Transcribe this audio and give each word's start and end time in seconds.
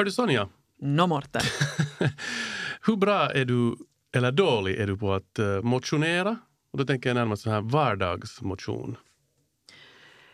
Hör 0.00 0.04
du 0.04 0.12
Sonja, 0.12 0.48
Nå 0.78 1.06
Morten. 1.06 1.42
hur 2.86 2.96
bra 2.96 3.32
är 3.32 3.44
du, 3.44 3.76
eller 4.14 4.32
dålig 4.32 4.76
är 4.76 4.86
du 4.86 4.96
på 4.96 5.12
att 5.12 5.38
eh, 5.38 5.62
motionera? 5.62 6.36
Och 6.72 6.78
då 6.78 6.84
tänker 6.84 7.10
jag 7.10 7.14
närmast 7.14 7.42
så 7.42 7.50
här 7.50 7.60
vardagsmotion. 7.60 8.96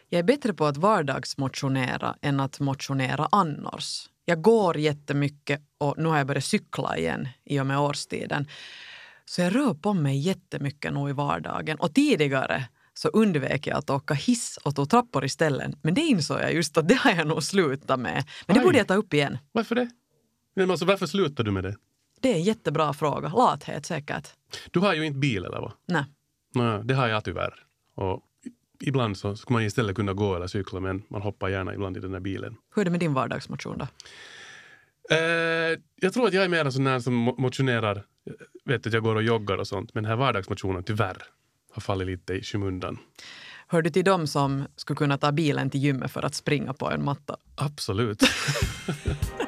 Jag 0.08 0.18
är 0.18 0.22
bättre 0.22 0.54
på 0.54 0.66
att 0.66 0.76
vardagsmotionera 0.76 2.16
än 2.22 2.40
att 2.40 2.60
motionera 2.60 3.28
annars. 3.32 4.10
Jag 4.24 4.42
går 4.42 4.76
jättemycket 4.76 5.60
och 5.78 5.94
nu 5.98 6.08
har 6.08 6.18
jag 6.18 6.26
börjat 6.26 6.44
cykla 6.44 6.96
igen 6.98 7.28
i 7.44 7.60
och 7.60 7.66
med 7.66 7.78
årstiden. 7.78 8.48
Så 9.24 9.40
jag 9.40 9.54
rör 9.54 9.74
på 9.74 9.92
mig 9.92 10.18
jättemycket 10.18 10.92
nog 10.92 11.10
i 11.10 11.12
vardagen. 11.12 11.76
Och 11.78 11.94
tidigare 11.94 12.68
så 12.98 13.08
undvek 13.08 13.66
jag 13.66 13.76
att 13.78 13.90
åka 13.90 14.14
hiss 14.14 14.56
och 14.64 14.76
tog 14.76 14.90
trappor 14.90 15.24
istället. 15.24 15.74
Men 15.82 15.94
det 15.94 16.00
insåg 16.00 16.40
jag 16.40 16.54
just 16.54 16.78
att 16.78 16.88
det 16.88 16.94
har 16.94 17.10
jag 17.10 17.26
nog 17.26 17.42
slutat 17.42 18.00
med. 18.00 18.24
Men 18.46 18.54
det 18.54 18.60
Aj. 18.60 18.64
borde 18.66 18.78
jag 18.78 18.88
ta 18.88 18.94
upp 18.94 19.14
igen. 19.14 19.38
Varför 19.52 19.74
det? 19.74 19.90
Men 20.54 20.70
alltså, 20.70 20.86
varför 20.86 21.06
slutar 21.06 21.44
du 21.44 21.50
med 21.50 21.64
det? 21.64 21.76
Det 22.20 22.30
är 22.30 22.34
en 22.34 22.42
jättebra 22.42 22.92
fråga. 22.92 23.28
Lathet 23.28 23.86
säkert. 23.86 24.28
Du 24.70 24.80
har 24.80 24.94
ju 24.94 25.06
inte 25.06 25.18
bil 25.18 25.44
eller 25.44 25.60
vad? 25.60 25.72
Nej. 25.86 26.04
Nej, 26.54 26.80
det 26.84 26.94
har 26.94 27.08
jag 27.08 27.24
tyvärr. 27.24 27.54
Och 27.94 28.22
ibland 28.80 29.16
så 29.18 29.36
skulle 29.36 29.54
man 29.54 29.62
istället 29.62 29.96
kunna 29.96 30.12
gå 30.12 30.36
eller 30.36 30.46
cykla 30.46 30.80
men 30.80 31.02
man 31.08 31.22
hoppar 31.22 31.48
gärna 31.48 31.74
ibland 31.74 31.96
i 31.96 32.00
den 32.00 32.12
där 32.12 32.20
bilen. 32.20 32.56
Hur 32.74 32.80
är 32.80 32.84
det 32.84 32.90
med 32.90 33.00
din 33.00 33.14
vardagsmotion 33.14 33.78
då? 33.78 33.86
Eh, 35.10 35.78
jag 35.96 36.12
tror 36.14 36.26
att 36.26 36.32
jag 36.34 36.44
är 36.44 36.48
mer 36.48 36.64
en 36.64 36.72
sån 36.72 37.02
som 37.02 37.28
mo- 37.28 37.40
motionerar. 37.40 38.04
Jag 38.64 38.72
vet 38.72 38.86
att 38.86 38.92
jag 38.92 39.02
går 39.02 39.14
och 39.16 39.22
joggar 39.22 39.56
och 39.58 39.66
sånt 39.68 39.94
men 39.94 40.02
den 40.02 40.10
här 40.10 40.16
vardagsmotionen 40.16 40.84
tyvärr 40.84 41.16
har 41.76 41.80
fallit 41.80 42.06
lite 42.06 42.34
i 42.34 42.42
skymundan. 42.42 42.98
Hör 43.68 43.82
du 43.82 43.90
till 43.90 44.04
dem 44.04 44.26
som 44.26 44.64
skulle 44.76 44.96
kunna 44.96 45.18
ta 45.18 45.32
bilen 45.32 45.70
till 45.70 45.80
gymmet 45.80 46.10
för 46.10 46.22
att 46.22 46.34
springa 46.34 46.72
på 46.72 46.90
en 46.90 47.04
matta? 47.04 47.36
Absolut. 47.54 48.22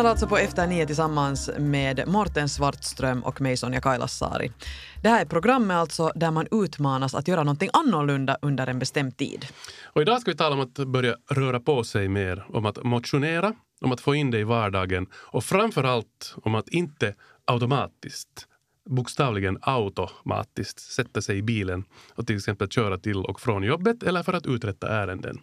lyssnar 0.00 0.10
alltså 0.10 0.26
på 0.26 0.38
Efter 0.38 0.66
nio 0.66 0.86
tillsammans 0.86 1.50
med 1.58 2.08
Morten 2.08 2.48
Svartström 2.48 3.22
och 3.22 3.40
mig 3.40 3.56
Sonja 3.56 3.80
Kailasari. 3.80 4.52
Det 5.02 5.08
här 5.08 5.20
är 5.20 5.24
programmet 5.24 5.76
alltså 5.76 6.12
där 6.14 6.30
man 6.30 6.46
utmanas 6.50 7.14
att 7.14 7.28
göra 7.28 7.42
någonting 7.42 7.70
annorlunda 7.72 8.36
under 8.42 8.66
en 8.66 8.78
bestämd 8.78 9.16
tid. 9.16 9.46
Och 9.84 10.02
idag 10.02 10.20
ska 10.20 10.30
vi 10.30 10.36
tala 10.36 10.54
om 10.54 10.60
att 10.60 10.74
börja 10.74 11.16
röra 11.30 11.60
på 11.60 11.84
sig 11.84 12.08
mer, 12.08 12.44
om 12.48 12.66
att 12.66 12.84
motionera, 12.84 13.52
om 13.80 13.92
att 13.92 14.00
få 14.00 14.14
in 14.14 14.30
det 14.30 14.38
i 14.38 14.44
vardagen 14.44 15.06
och 15.14 15.44
framför 15.44 15.84
allt 15.84 16.34
om 16.42 16.54
att 16.54 16.68
inte 16.68 17.14
automatiskt, 17.44 18.46
bokstavligen 18.90 19.58
automatiskt, 19.62 20.80
sätta 20.80 21.22
sig 21.22 21.38
i 21.38 21.42
bilen 21.42 21.84
och 22.14 22.26
till 22.26 22.36
exempel 22.36 22.68
köra 22.68 22.98
till 22.98 23.24
och 23.24 23.40
från 23.40 23.62
jobbet 23.62 24.02
eller 24.02 24.22
för 24.22 24.32
att 24.32 24.46
uträtta 24.46 24.88
ärenden. 24.88 25.38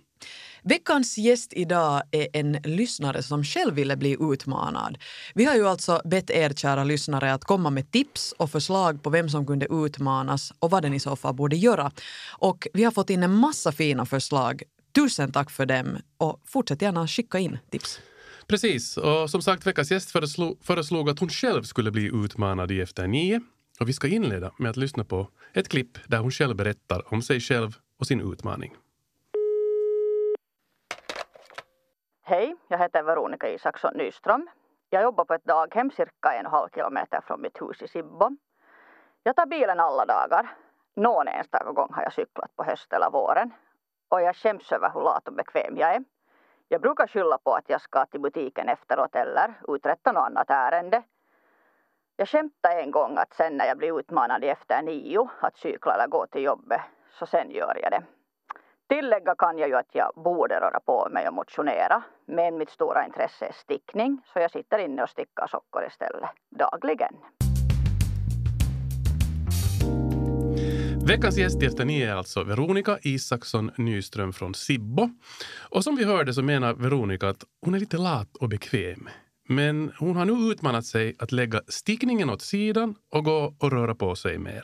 Veckans 0.70 1.18
gäst 1.18 1.54
idag 1.54 2.02
är 2.12 2.28
en 2.34 2.52
lyssnare 2.64 3.24
som 3.24 3.44
själv 3.44 3.74
ville 3.74 3.98
bli 3.98 4.18
utmanad. 4.20 4.98
Vi 5.34 5.46
har 5.46 5.56
ju 5.56 5.68
alltså 5.68 6.02
bett 6.06 6.30
er 6.30 6.50
kära 6.50 6.84
lyssnare 6.84 7.34
att 7.34 7.44
komma 7.44 7.70
med 7.70 7.92
tips 7.92 8.34
och 8.38 8.52
förslag 8.52 9.04
på 9.04 9.10
vem 9.10 9.30
som 9.30 9.46
kunde 9.46 9.68
utmanas 9.70 10.54
och 10.60 10.72
vad 10.72 10.84
den 10.84 10.94
i 10.94 11.00
så 11.00 11.16
fall 11.16 11.34
borde 11.34 11.56
göra. 11.56 11.92
Och 12.30 12.68
vi 12.74 12.84
har 12.84 12.92
fått 12.92 13.10
in 13.10 13.24
en 13.24 13.34
massa 13.34 13.72
fina 13.72 14.06
förslag. 14.06 14.64
Tusen 14.96 15.32
tack 15.32 15.52
för 15.52 15.66
dem 15.66 15.98
och 16.18 16.42
fortsätt 16.46 16.82
gärna 16.82 17.08
skicka 17.08 17.40
in 17.40 17.58
tips. 17.72 18.00
Precis, 18.48 18.98
och 18.98 19.30
som 19.30 19.42
sagt 19.42 19.68
veckans 19.68 19.92
gäst 19.92 20.12
föreslog, 20.12 20.58
föreslog 20.62 21.10
att 21.10 21.20
hon 21.20 21.30
själv 21.30 21.64
skulle 21.64 21.92
bli 21.92 22.12
utmanad 22.14 22.72
i 22.72 22.82
Efter 22.82 23.08
nio. 23.08 23.42
Och 23.80 23.90
vi 23.90 23.94
ska 23.94 24.08
inleda 24.08 24.52
med 24.60 24.70
att 24.70 24.78
lyssna 24.78 25.04
på 25.04 25.30
ett 25.54 25.70
klipp 25.70 25.98
där 26.08 26.18
hon 26.18 26.32
själv 26.32 26.56
berättar 26.56 27.14
om 27.14 27.22
sig 27.22 27.40
själv 27.40 27.76
och 28.00 28.08
sin 28.08 28.32
utmaning. 28.34 28.74
Hej, 32.30 32.56
jag 32.68 32.78
heter 32.78 33.04
Veronica 33.04 33.50
Isaksson 33.50 33.94
Nyström. 33.96 34.50
Jag 34.90 35.04
jobbar 35.04 35.26
på 35.26 35.34
ett 35.34 35.46
daghem 35.46 35.92
cirka 35.92 36.34
en 36.34 36.46
och 36.46 36.46
en 36.46 36.46
halv 36.46 36.70
kilometer 36.70 37.22
från 37.22 37.42
mitt 37.42 37.62
hus 37.62 37.82
i 37.82 37.88
Sibbo. 37.88 38.30
Jag 39.24 39.36
tar 39.36 39.46
bilen 39.46 39.80
alla 39.80 40.06
dagar. 40.06 40.56
Någon 40.96 41.28
enstaka 41.28 41.72
gång 41.72 41.94
har 41.94 42.04
jag 42.04 42.14
cyklat 42.14 42.56
på 42.56 42.64
höst 42.64 42.94
eller 42.94 43.10
våren. 43.10 43.54
Och 44.10 44.22
jag 44.22 44.36
skäms 44.36 44.72
över 44.72 44.90
hur 44.94 45.02
lat 45.02 45.28
och 45.28 45.34
bekväm 45.34 45.78
jag 45.78 45.96
är. 45.96 46.04
Jag 46.68 46.82
brukar 46.82 47.08
skylla 47.08 47.38
på 47.38 47.54
att 47.54 47.70
jag 47.70 47.82
ska 47.82 48.06
till 48.06 48.22
butiken 48.22 48.70
efteråt 48.70 49.16
eller 49.16 49.54
uträtta 49.68 50.12
något 50.12 50.26
annat 50.26 50.50
ärende. 50.50 51.04
Jag 52.16 52.28
skämtade 52.28 52.82
en 52.82 52.92
gång 52.92 53.18
att 53.18 53.34
sen 53.34 53.58
när 53.58 53.66
jag 53.66 53.78
blir 53.78 54.00
utmanad 54.00 54.44
efter 54.44 54.82
nio 54.82 55.30
att 55.40 55.58
cykla 55.58 55.94
eller 55.94 56.08
gå 56.08 56.28
till 56.28 56.44
jobbet, 56.44 56.82
så 57.12 57.26
sen 57.26 57.52
gör 57.52 57.78
jag 57.82 57.92
det. 57.92 58.17
Tillägga 58.90 59.36
kan 59.36 59.58
jag 59.58 59.70
ju 59.70 59.76
att 59.76 59.90
jag 59.92 60.12
borde 60.16 60.56
röra 60.56 60.80
på 60.80 61.08
mig 61.12 61.28
och 61.28 61.34
motionera, 61.34 62.04
men 62.26 62.58
mitt 62.58 62.70
stora 62.70 63.06
intresse 63.06 63.46
är 63.46 63.54
stickning, 63.54 64.22
så 64.34 64.40
jag 64.40 64.52
sitter 64.52 64.80
inne 64.80 65.04
och 65.04 65.10
stickar 65.10 65.48
sockor 65.48 65.86
istället, 65.88 66.30
dagligen. 66.50 67.14
Veckans 71.08 71.38
gäst 71.38 71.64
i 71.64 71.66
Efter 71.66 71.86
nio 71.86 72.12
är 72.12 72.16
alltså 72.16 72.44
Veronica 72.44 72.98
Isaksson 73.02 73.72
Nyström 73.78 74.34
från 74.34 74.54
Sibbo. 74.54 75.10
Och 75.70 75.84
som 75.84 75.96
vi 75.96 76.04
hörde 76.06 76.34
så 76.34 76.42
menar 76.42 76.74
Veronica 76.74 77.30
att 77.30 77.44
hon 77.66 77.74
är 77.74 77.80
lite 77.80 77.98
lat 77.98 78.36
och 78.36 78.50
bekväm. 78.50 79.10
Men 79.48 79.92
hon 79.98 80.16
har 80.16 80.26
nu 80.26 80.52
utmanat 80.52 80.86
sig 80.86 81.16
att 81.20 81.32
lägga 81.32 81.62
stickningen 81.68 82.30
åt 82.30 82.42
sidan 82.42 82.96
och 83.12 83.24
gå 83.26 83.56
och 83.60 83.72
röra 83.72 83.96
på 83.96 84.16
sig 84.16 84.38
mer. 84.38 84.64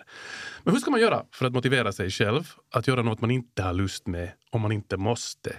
Men 0.64 0.74
hur 0.74 0.82
ska 0.82 0.92
man 0.92 1.02
göra 1.02 1.26
för 1.32 1.46
att 1.46 1.54
motivera 1.54 1.92
sig 1.92 2.10
själv 2.10 2.44
att 2.72 2.88
göra 2.88 3.02
något 3.02 3.22
man 3.22 3.32
inte 3.32 3.62
har 3.64 3.74
lust 3.74 4.08
med 4.08 4.32
om 4.52 4.62
man 4.62 4.72
inte 4.72 4.98
måste? 4.98 5.56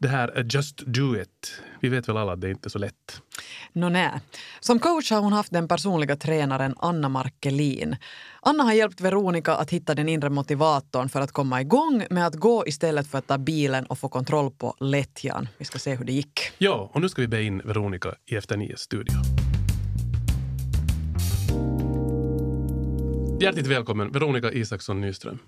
Det 0.00 0.08
här 0.08 0.28
är 0.28 0.46
just 0.54 0.78
do 0.86 1.16
it. 1.16 1.62
Vi 1.80 1.88
vet 1.88 2.08
väl 2.08 2.16
alla 2.16 2.32
att 2.32 2.40
det 2.40 2.46
är 2.46 2.50
inte 2.50 2.68
är 2.68 2.70
så 2.70 2.78
lätt. 2.78 3.22
Nå 3.72 3.88
nej. 3.88 4.10
Som 4.60 4.78
coach 4.78 5.10
har 5.10 5.20
hon 5.20 5.32
haft 5.32 5.52
den 5.52 5.68
personliga 5.68 6.16
tränaren 6.16 6.74
Anna 6.78 7.08
Markelin. 7.08 7.96
Anna 8.40 8.64
har 8.64 8.72
hjälpt 8.72 9.00
Veronica 9.00 9.56
att 9.56 9.70
hitta 9.70 9.94
den 9.94 10.08
inre 10.08 10.30
motivatorn 10.30 11.08
för 11.08 11.20
att 11.20 11.32
komma 11.32 11.60
igång 11.60 12.06
med 12.10 12.26
att 12.26 12.34
gå 12.34 12.66
istället 12.66 13.10
för 13.10 13.18
att 13.18 13.26
ta 13.26 13.38
bilen 13.38 13.86
och 13.86 13.98
få 13.98 14.08
kontroll 14.08 14.50
på 14.50 14.74
lättjan. 14.80 15.48
Vi 15.58 15.64
ska 15.64 15.78
se 15.78 15.94
hur 15.94 16.04
det 16.04 16.12
gick. 16.12 16.40
Ja, 16.58 16.90
och 16.92 17.00
nu 17.00 17.08
ska 17.08 17.22
vi 17.22 17.28
be 17.28 17.42
in 17.42 17.62
Veronica 17.64 18.14
i 18.26 18.36
Efter 18.36 18.56
Nies 18.56 18.80
studio. 18.80 19.14
Hjärtligt 23.40 23.66
välkommen, 23.66 24.12
Veronica 24.12 24.52
Isaksson 24.52 25.00
Nyström. 25.00 25.38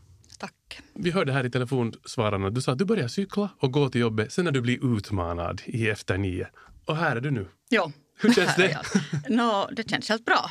Tack. 0.40 0.80
Vi 0.94 1.10
hörde 1.10 1.32
här 1.32 1.44
i 1.46 1.50
telefonsvararna, 1.50 2.50
du 2.50 2.60
sa 2.60 2.72
att 2.72 2.78
du 2.78 2.84
börjar 2.84 3.08
cykla 3.08 3.48
och 3.58 3.72
gå 3.72 3.88
till 3.88 4.00
jobbet 4.00 4.32
sen 4.32 4.44
när 4.44 4.52
du 4.52 4.60
blir 4.60 4.96
utmanad 4.96 5.62
i 5.66 5.88
Efter 5.88 6.18
nio. 6.18 6.46
Och 6.84 6.96
här 6.96 7.16
är 7.16 7.20
du 7.20 7.30
nu. 7.30 7.46
Jo. 7.70 7.92
Hur 8.20 8.32
känns 8.32 8.56
det? 8.56 8.78
Nå, 9.28 9.68
det 9.72 9.90
känns 9.90 10.08
helt 10.08 10.24
bra. 10.24 10.50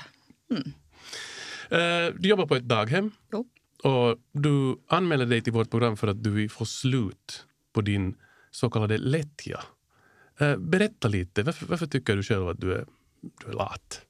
Eh, 1.70 2.14
Du 2.16 2.30
jobbar 2.30 2.46
på 2.46 2.56
ett 2.56 2.64
daghem 2.68 3.12
Jo. 3.32 3.46
och 3.84 4.18
du 4.32 4.78
anmäler 4.88 5.26
dig 5.26 5.42
till 5.42 5.54
vårt 5.54 5.70
program 5.72 5.98
för 5.98 6.08
att 6.08 6.24
du 6.24 6.30
vill 6.30 6.50
få 6.50 6.66
slut 6.66 7.46
på 7.74 7.82
din 7.82 8.16
så 8.52 8.70
kallade 8.70 8.98
lättja. 8.98 9.64
Eh, 10.40 10.58
Berätta 10.58 11.08
lite, 11.08 11.44
varför, 11.44 11.66
varför 11.66 11.86
tycker 11.88 12.16
du 12.16 12.24
själv 12.24 12.48
att 12.50 12.60
du 12.62 12.74
är, 12.74 12.86
du 13.22 13.48
är 13.50 13.54
lat? 13.54 14.02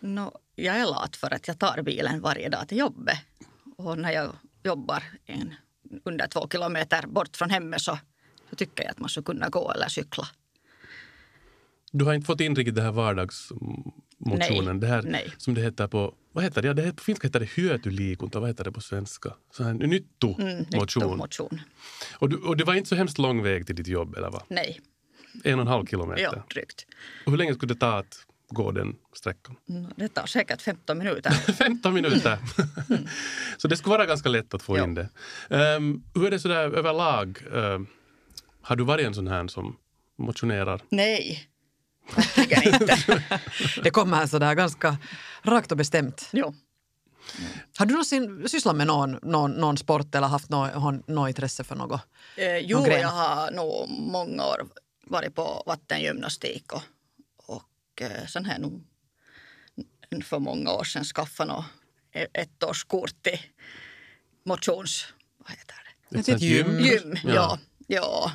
Nå, 0.00 0.38
jag 0.54 0.76
är 0.80 0.86
lat 0.86 1.16
för 1.16 1.34
att 1.34 1.48
jag 1.48 1.58
tar 1.58 1.82
bilen 1.82 2.20
varje 2.20 2.48
dag 2.48 2.68
till 2.68 2.78
jobbet. 2.78 3.18
Och 3.76 3.98
när 3.98 4.10
jag 4.12 4.32
jobbar 4.62 5.02
en, 5.26 5.54
under 6.04 6.26
två 6.26 6.48
kilometer 6.52 7.06
bort 7.06 7.36
från 7.36 7.50
hemmet 7.50 7.80
så, 7.80 7.98
så 8.50 8.56
tycker 8.56 8.82
jag 8.82 8.90
att 8.90 8.98
man 8.98 9.08
skulle 9.08 9.24
kunna 9.24 9.48
gå 9.48 9.72
eller 9.72 9.88
cykla. 9.88 10.26
Du 11.92 12.04
har 12.04 12.14
inte 12.14 12.26
fått 12.26 12.40
in 12.40 12.56
riktigt 12.56 12.74
det 12.74 12.82
här 12.82 12.92
vardagsmotionen. 12.92 14.66
Nej, 14.66 14.80
det 14.80 14.86
här 14.86 15.02
nej. 15.02 15.32
som 15.36 15.54
det 15.54 15.60
heter 15.60 15.86
på, 15.86 16.14
vad 16.32 16.44
heter 16.44 16.62
det? 16.62 16.68
Ja, 16.68 16.74
det 16.74 16.82
heter, 16.82 16.96
på 16.96 17.02
finska 17.02 17.26
heter 17.28 17.40
det 17.40 17.50
hyötyliikunta. 17.56 18.40
Vad 18.40 18.48
heter 18.48 18.64
det 18.64 18.72
på 18.72 18.80
svenska? 18.80 19.34
Så 19.52 19.64
här, 19.64 19.74
nyttomotion. 19.74 21.02
Mm, 21.02 21.18
motion. 21.18 21.60
och, 22.18 22.28
du, 22.28 22.36
och 22.36 22.56
det 22.56 22.64
var 22.64 22.74
inte 22.74 22.88
så 22.88 22.94
hemskt 22.94 23.18
lång 23.18 23.42
väg 23.42 23.66
till 23.66 23.76
ditt 23.76 23.86
jobb, 23.86 24.14
eller 24.16 24.30
vad? 24.30 24.42
Nej, 24.48 24.80
En 25.44 25.54
och 25.54 25.60
en 25.60 25.66
halv 25.66 25.86
kilometer. 25.86 26.22
ja, 26.22 26.44
drygt. 26.54 26.86
Och 27.26 27.32
hur 27.32 27.38
länge 27.38 27.54
skulle 27.54 27.74
det 27.74 27.80
ta 27.80 27.98
att 27.98 28.26
gå 28.50 28.70
den 28.70 28.96
sträckan? 29.16 29.56
Nå, 29.66 29.88
Det 29.96 30.08
tar 30.08 30.26
säkert 30.26 30.62
15 30.62 30.98
minuter. 30.98 31.30
15 31.52 31.94
minuter. 31.94 32.38
så 33.56 33.68
det 33.68 33.76
skulle 33.76 33.90
vara 33.96 34.06
ganska 34.06 34.28
lätt 34.28 34.54
att 34.54 34.62
få 34.62 34.78
Ja. 34.78 34.84
in 34.84 34.94
det. 34.94 35.08
Ehm, 35.50 36.02
hur 36.14 36.26
är 36.26 36.30
det 36.30 36.38
sådär 36.40 36.70
överlag? 36.76 37.38
Ehm, 37.54 37.86
har 38.62 38.76
du 38.76 38.84
varit 38.84 39.06
en 39.06 39.14
sån 39.14 39.26
här 39.28 39.48
som 39.48 39.76
motionerar? 40.18 40.80
Nej, 40.88 41.48
verkligen 42.16 42.74
inte. 42.82 43.22
Det 43.82 43.90
kommer 43.90 44.26
så 44.26 44.38
där 44.38 44.54
ganska 44.54 44.96
rakt 45.42 45.70
och 45.72 45.76
bestämt. 45.78 46.28
Jo. 46.32 46.54
Har 47.78 47.86
du 47.86 47.92
någonsin 47.94 48.48
sysslat 48.48 48.76
med 48.76 48.86
någon, 48.86 49.18
någon, 49.22 49.50
någon 49.50 49.76
sport 49.78 50.14
eller 50.14 50.26
haft 50.26 50.48
något, 50.50 51.08
något 51.08 51.28
intresse 51.28 51.64
för 51.64 51.74
något? 51.76 52.00
Eh, 52.36 52.56
jo, 52.58 52.86
jag 52.86 53.08
har 53.08 53.50
nog 53.50 53.88
många 53.90 54.44
år 54.46 54.66
varit 55.06 55.34
på 55.34 55.62
vattengymnastik 55.66 56.72
och, 56.72 56.82
eh, 58.00 58.26
sen 58.26 58.44
har 58.44 58.52
jag 58.52 58.60
nog 58.60 58.82
för 60.24 60.38
många 60.38 60.72
år 60.72 60.84
sedan 60.84 61.04
skaffat 61.04 61.48
något, 61.48 61.64
e- 62.12 62.26
ett 62.32 62.62
årskort 62.62 63.22
till 63.22 63.38
motions... 64.44 65.14
Vad 65.38 65.50
heter 65.50 65.74
det? 66.08 66.18
Ett 66.18 66.26
sånt 66.26 66.42
gym. 66.42 66.78
Gym, 66.78 67.16
ja. 67.24 67.32
Ja. 67.34 67.58
ja. 67.86 68.32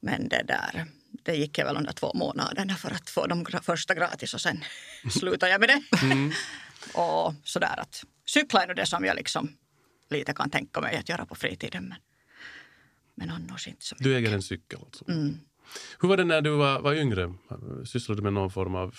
Men 0.00 0.28
det 0.28 0.42
där, 0.42 0.86
det 1.22 1.36
gick 1.36 1.58
jag 1.58 1.64
väl 1.64 1.76
under 1.76 1.92
två 1.92 2.12
månaderna 2.14 2.74
för 2.74 2.90
att 2.90 3.10
få 3.10 3.26
de 3.26 3.46
första 3.62 3.94
gratis 3.94 4.34
och 4.34 4.40
sen 4.40 4.64
slutade 5.10 5.52
jag 5.52 5.60
med 5.60 5.68
det. 5.68 5.82
och 6.94 7.34
sådär 7.44 7.80
att 7.80 8.04
cykla 8.26 8.62
är 8.62 8.66
nog 8.66 8.76
det 8.76 8.86
som 8.86 9.04
jag 9.04 9.16
liksom 9.16 9.56
lite 10.10 10.32
kan 10.32 10.50
tänka 10.50 10.80
mig 10.80 10.96
att 10.96 11.08
göra 11.08 11.26
på 11.26 11.34
fritiden. 11.34 11.88
Men, 11.88 11.98
men 13.14 13.30
annars 13.30 13.68
inte 13.68 13.84
så 13.84 13.94
mycket. 13.94 14.04
Du 14.04 14.16
äger 14.16 14.32
en 14.32 14.42
cykel 14.42 14.78
alltså. 14.84 15.10
Mm. 15.10 15.40
Hur 16.00 16.08
var 16.08 16.16
det 16.16 16.24
när 16.24 16.40
du 16.40 16.50
var, 16.50 16.80
var 16.80 16.94
yngre? 16.94 17.34
Sysslade 17.84 18.20
du 18.20 18.22
med 18.22 18.32
någon 18.32 18.50
form 18.50 18.74
av 18.74 18.94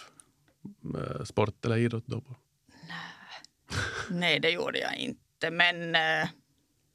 eh, 0.96 1.24
sport 1.24 1.66
eller 1.66 1.78
idrott 1.78 2.08
då? 2.08 2.24
Nej, 4.10 4.40
det 4.40 4.50
gjorde 4.50 4.80
jag 4.80 4.96
inte. 4.96 5.52
Men 5.52 5.96
eh, 5.96 6.30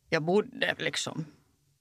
jag 0.08 0.22
bodde 0.22 0.74
liksom 0.78 1.24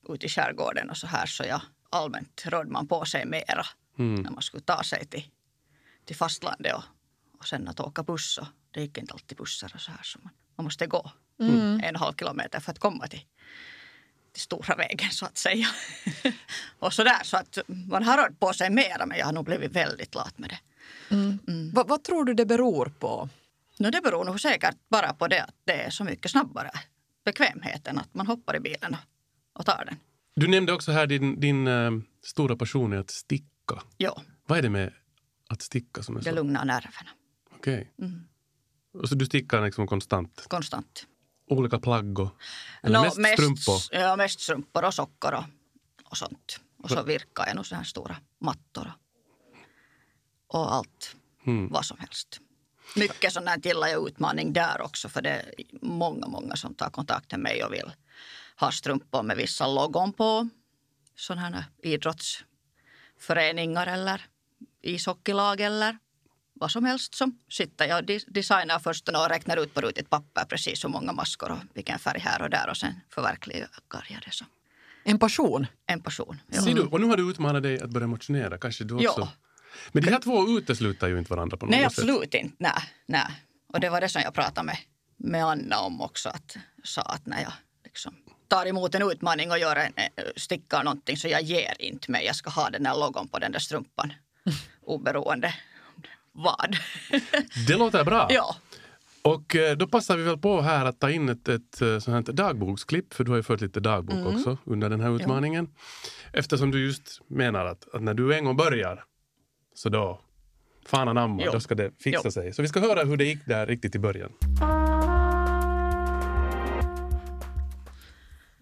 ute 0.09 0.25
i 0.25 0.29
skärgården 0.29 0.89
och 0.89 0.97
så 0.97 1.07
här 1.07 1.25
så 1.25 1.43
jag 1.43 1.61
allmänt 1.89 2.45
rörde 2.45 2.71
man 2.71 2.87
på 2.87 3.05
sig 3.05 3.25
mera 3.25 3.65
Mm. 3.99 4.21
när 4.21 4.31
man 4.31 4.41
skulle 4.41 4.63
ta 4.63 4.83
sig 4.83 5.05
till, 5.05 5.23
till 6.05 6.15
fastlandet 6.15 6.73
och, 6.73 6.83
och 7.39 7.47
sen 7.47 7.67
att 7.67 7.79
åka 7.79 8.03
buss. 8.03 8.37
Och 8.37 8.47
det 8.71 8.81
gick 8.81 8.97
inte 8.97 9.13
alltid 9.13 9.37
bussar 9.37 9.71
och 9.73 9.81
så 9.81 9.91
här 9.91 10.03
så 10.03 10.19
man, 10.23 10.33
man 10.55 10.63
måste 10.63 10.87
gå 10.87 11.11
en 11.39 11.75
och 11.75 11.83
en 11.83 11.95
halv 11.95 12.13
kilometer 12.15 12.59
för 12.59 12.71
att 12.71 12.79
komma 12.79 13.07
till, 13.07 13.21
till 14.35 14.43
stora 14.43 14.75
vägen 14.75 15.11
så 15.11 15.25
att 15.25 15.37
säga. 15.37 15.67
och 16.79 16.93
så 16.93 17.03
där 17.03 17.23
så 17.23 17.37
att 17.37 17.57
man 17.67 18.03
har 18.03 18.17
rört 18.17 18.39
på 18.39 18.53
sig 18.53 18.69
mera 18.69 19.05
men 19.05 19.17
jag 19.17 19.25
har 19.25 19.33
nog 19.33 19.45
blivit 19.45 19.71
väldigt 19.71 20.15
lat 20.15 20.37
med 20.37 20.49
det. 20.49 20.59
Vad, 21.73 21.87
vad 21.87 22.03
tror 22.03 22.25
du 22.25 22.33
det 22.33 22.45
beror 22.45 22.85
på? 22.99 23.29
No, 23.79 23.89
det 23.89 24.01
beror 24.01 24.25
nog 24.25 24.41
säkert 24.41 24.75
bara 24.89 25.13
på 25.13 25.27
det 25.27 25.43
att 25.43 25.55
det 25.65 25.73
är 25.73 25.89
så 25.89 26.03
mycket 26.03 26.31
snabbare. 26.31 26.71
Bekvämheten, 27.25 27.97
att 27.99 28.13
man 28.13 28.27
hoppar 28.27 28.55
i 28.55 28.59
bilen 28.59 28.95
och, 29.53 29.65
tar 29.65 29.85
den. 29.85 29.95
Du 30.35 30.47
nämnde 30.47 30.73
också 30.73 30.91
här 30.91 31.07
din, 31.07 31.39
din 31.39 31.67
eh, 31.67 31.91
stora 32.23 32.55
passion 32.55 32.93
är 32.93 32.97
att 32.97 33.11
sticka. 33.11 33.81
Ja, 33.97 34.21
Vad 34.47 34.57
är 34.57 34.61
det 34.61 34.69
med 34.69 34.93
att 35.49 35.61
sticka 35.61 36.03
som 36.03 36.15
är 36.15 36.19
det 36.19 36.29
så? 36.29 36.35
lugnar 36.35 36.65
nerverna 36.65 37.09
Okej. 37.55 37.93
Mm. 38.01 38.27
Och 38.93 39.09
Så 39.09 39.15
du 39.15 39.25
stickar 39.25 39.65
liksom 39.65 39.87
konstant? 39.87 40.45
konstant. 40.47 41.05
Olika 41.47 41.79
plagg 41.79 42.19
och... 42.19 42.29
Eller 42.83 42.99
Nå, 42.99 43.03
mest, 43.03 43.17
strumpor? 43.33 43.81
Ja, 43.91 44.15
mest 44.15 44.39
strumpor 44.39 44.85
och 44.85 44.93
sockor 44.93 45.33
och, 45.33 45.43
och 46.05 46.17
sånt. 46.17 46.59
Och 46.77 46.89
så 46.89 47.03
virkar 47.03 47.47
jag 47.47 47.55
nog 47.55 47.65
så 47.65 47.75
här 47.75 47.83
stora 47.83 48.17
mattor 48.39 48.91
och, 50.47 50.59
och 50.59 50.73
allt, 50.73 51.15
Mm. 51.47 51.69
vad 51.69 51.85
som 51.85 51.99
helst. 51.99 52.39
Mycket 52.95 53.33
sån 53.33 53.47
här 53.47 53.57
gillar 53.63 53.87
jag 53.87 54.07
utmaning 54.07 54.53
där 54.53 54.81
också 54.81 55.09
för 55.09 55.21
det 55.21 55.29
är 55.29 55.51
många, 55.81 56.27
många 56.27 56.55
som 56.55 56.75
tar 56.75 56.89
kontakt 56.89 57.31
med 57.31 57.39
mig 57.39 57.63
och 57.63 57.73
vill 57.73 57.91
ha 58.59 58.71
strumpor 58.71 59.23
med 59.23 59.37
vissa 59.37 59.67
logon 59.67 60.13
på. 60.13 60.49
Sådana 61.15 61.41
här 61.41 61.63
idrottsföreningar 61.83 63.87
eller 63.87 64.21
ishockeylag 64.81 65.61
eller 65.61 65.97
vad 66.59 66.71
som 66.71 66.85
helst 66.85 67.15
som 67.15 67.39
sitter 67.49 67.85
jag 67.85 67.97
och 67.99 68.19
designar 68.27 68.79
först 68.79 69.09
och 69.09 69.29
räknar 69.29 69.57
ut 69.57 69.73
på 69.73 69.81
rutigt 69.81 70.09
papper 70.09 70.45
precis 70.45 70.83
hur 70.83 70.89
många 70.89 71.13
maskor 71.13 71.51
och 71.51 71.57
vilken 71.73 71.99
färg 71.99 72.19
här 72.19 72.41
och 72.41 72.49
där 72.49 72.69
och 72.69 72.77
sen 72.77 72.93
förverkligar 73.09 73.69
jag 74.09 74.21
det 74.25 74.31
som 74.31 74.47
En 75.03 75.19
passion? 75.19 75.67
en 75.85 76.01
person. 76.01 76.41
Ja. 76.47 76.61
Ser 76.61 76.73
du? 76.73 76.81
Och 76.81 77.01
nu 77.01 77.07
har 77.07 77.17
du 77.17 77.29
utmanat 77.29 77.63
dig 77.63 77.79
att 77.81 77.89
börja 77.89 78.07
motionera. 78.07 78.57
Kanske 78.57 78.83
du 78.83 78.93
också? 78.93 79.19
Ja. 79.19 79.29
Men 79.91 80.03
de 80.03 80.11
här 80.11 80.19
två 80.19 80.57
utesluter 80.57 81.07
ju 81.07 81.19
inte 81.19 81.29
varandra 81.33 81.57
på 81.57 81.65
något 81.65 81.71
Nej, 81.71 81.79
sätt. 81.79 81.87
absolut 81.99 82.33
inte. 82.33 82.55
Nej, 82.59 82.73
nej. 83.05 83.27
Och 83.73 83.79
det 83.79 83.89
var 83.89 84.01
det 84.01 84.09
som 84.09 84.21
jag 84.21 84.33
pratade 84.33 84.65
med, 84.65 84.77
med 85.17 85.45
Anna 85.45 85.79
om 85.79 86.01
också. 86.01 86.29
Att 86.29 86.57
sa 86.83 87.01
att 87.01 87.25
när 87.25 87.41
jag 87.41 87.53
liksom 87.83 88.15
tar 88.47 88.65
emot 88.65 88.95
en 88.95 89.11
utmaning 89.11 89.51
och 89.51 89.59
gör 89.59 89.75
en, 89.75 89.93
eh, 89.95 90.23
stickar 90.35 90.83
någonting 90.83 91.17
så 91.17 91.27
jag 91.27 91.41
ger 91.41 91.73
inte 91.79 92.11
mig. 92.11 92.25
Jag 92.25 92.35
ska 92.35 92.49
ha 92.49 92.69
den 92.69 92.83
där 92.83 92.95
logon 92.99 93.27
på 93.27 93.39
den 93.39 93.51
där 93.51 93.59
strumpan. 93.59 94.13
Oberoende 94.81 95.53
vad. 96.35 96.77
Det 97.67 97.75
låter 97.77 98.03
bra. 98.03 98.27
ja. 98.29 98.55
Och 99.21 99.55
eh, 99.55 99.77
då 99.77 99.87
passar 99.87 100.17
vi 100.17 100.23
väl 100.23 100.37
på 100.37 100.61
här 100.61 100.85
att 100.85 100.99
ta 100.99 101.09
in 101.11 101.29
ett, 101.29 101.47
ett 101.47 101.81
eh, 101.81 101.99
sånt 101.99 102.27
här 102.27 102.33
dagboksklipp, 102.33 103.13
för 103.13 103.23
du 103.23 103.31
har 103.31 103.37
ju 103.37 103.43
fört 103.43 103.61
lite 103.61 103.79
dagbok 103.79 104.15
Mm. 104.15 104.27
också 104.35 104.57
under 104.63 104.89
den 104.89 105.01
här 105.01 105.15
utmaningen. 105.15 105.67
Eftersom 106.33 106.71
du 106.71 106.85
just 106.85 107.21
menar 107.27 107.65
att, 107.65 107.95
att 107.95 108.01
när 108.01 108.13
du 108.13 108.35
en 108.35 108.45
gång 108.45 108.57
börjar, 108.57 109.03
så 109.75 109.89
då, 109.89 110.21
fan 110.85 111.07
anamma, 111.07 111.41
Jo. 111.45 111.51
då 111.51 111.59
ska 111.59 111.75
det 111.75 111.91
fixa 111.99 112.21
Jo. 112.23 112.31
sig. 112.31 112.53
Så 112.53 112.61
vi 112.61 112.67
ska 112.67 112.79
höra 112.79 113.03
hur 113.03 113.17
det 113.17 113.23
gick 113.25 113.45
där 113.45 113.67
riktigt 113.67 113.95
i 113.95 113.99
början. 113.99 114.31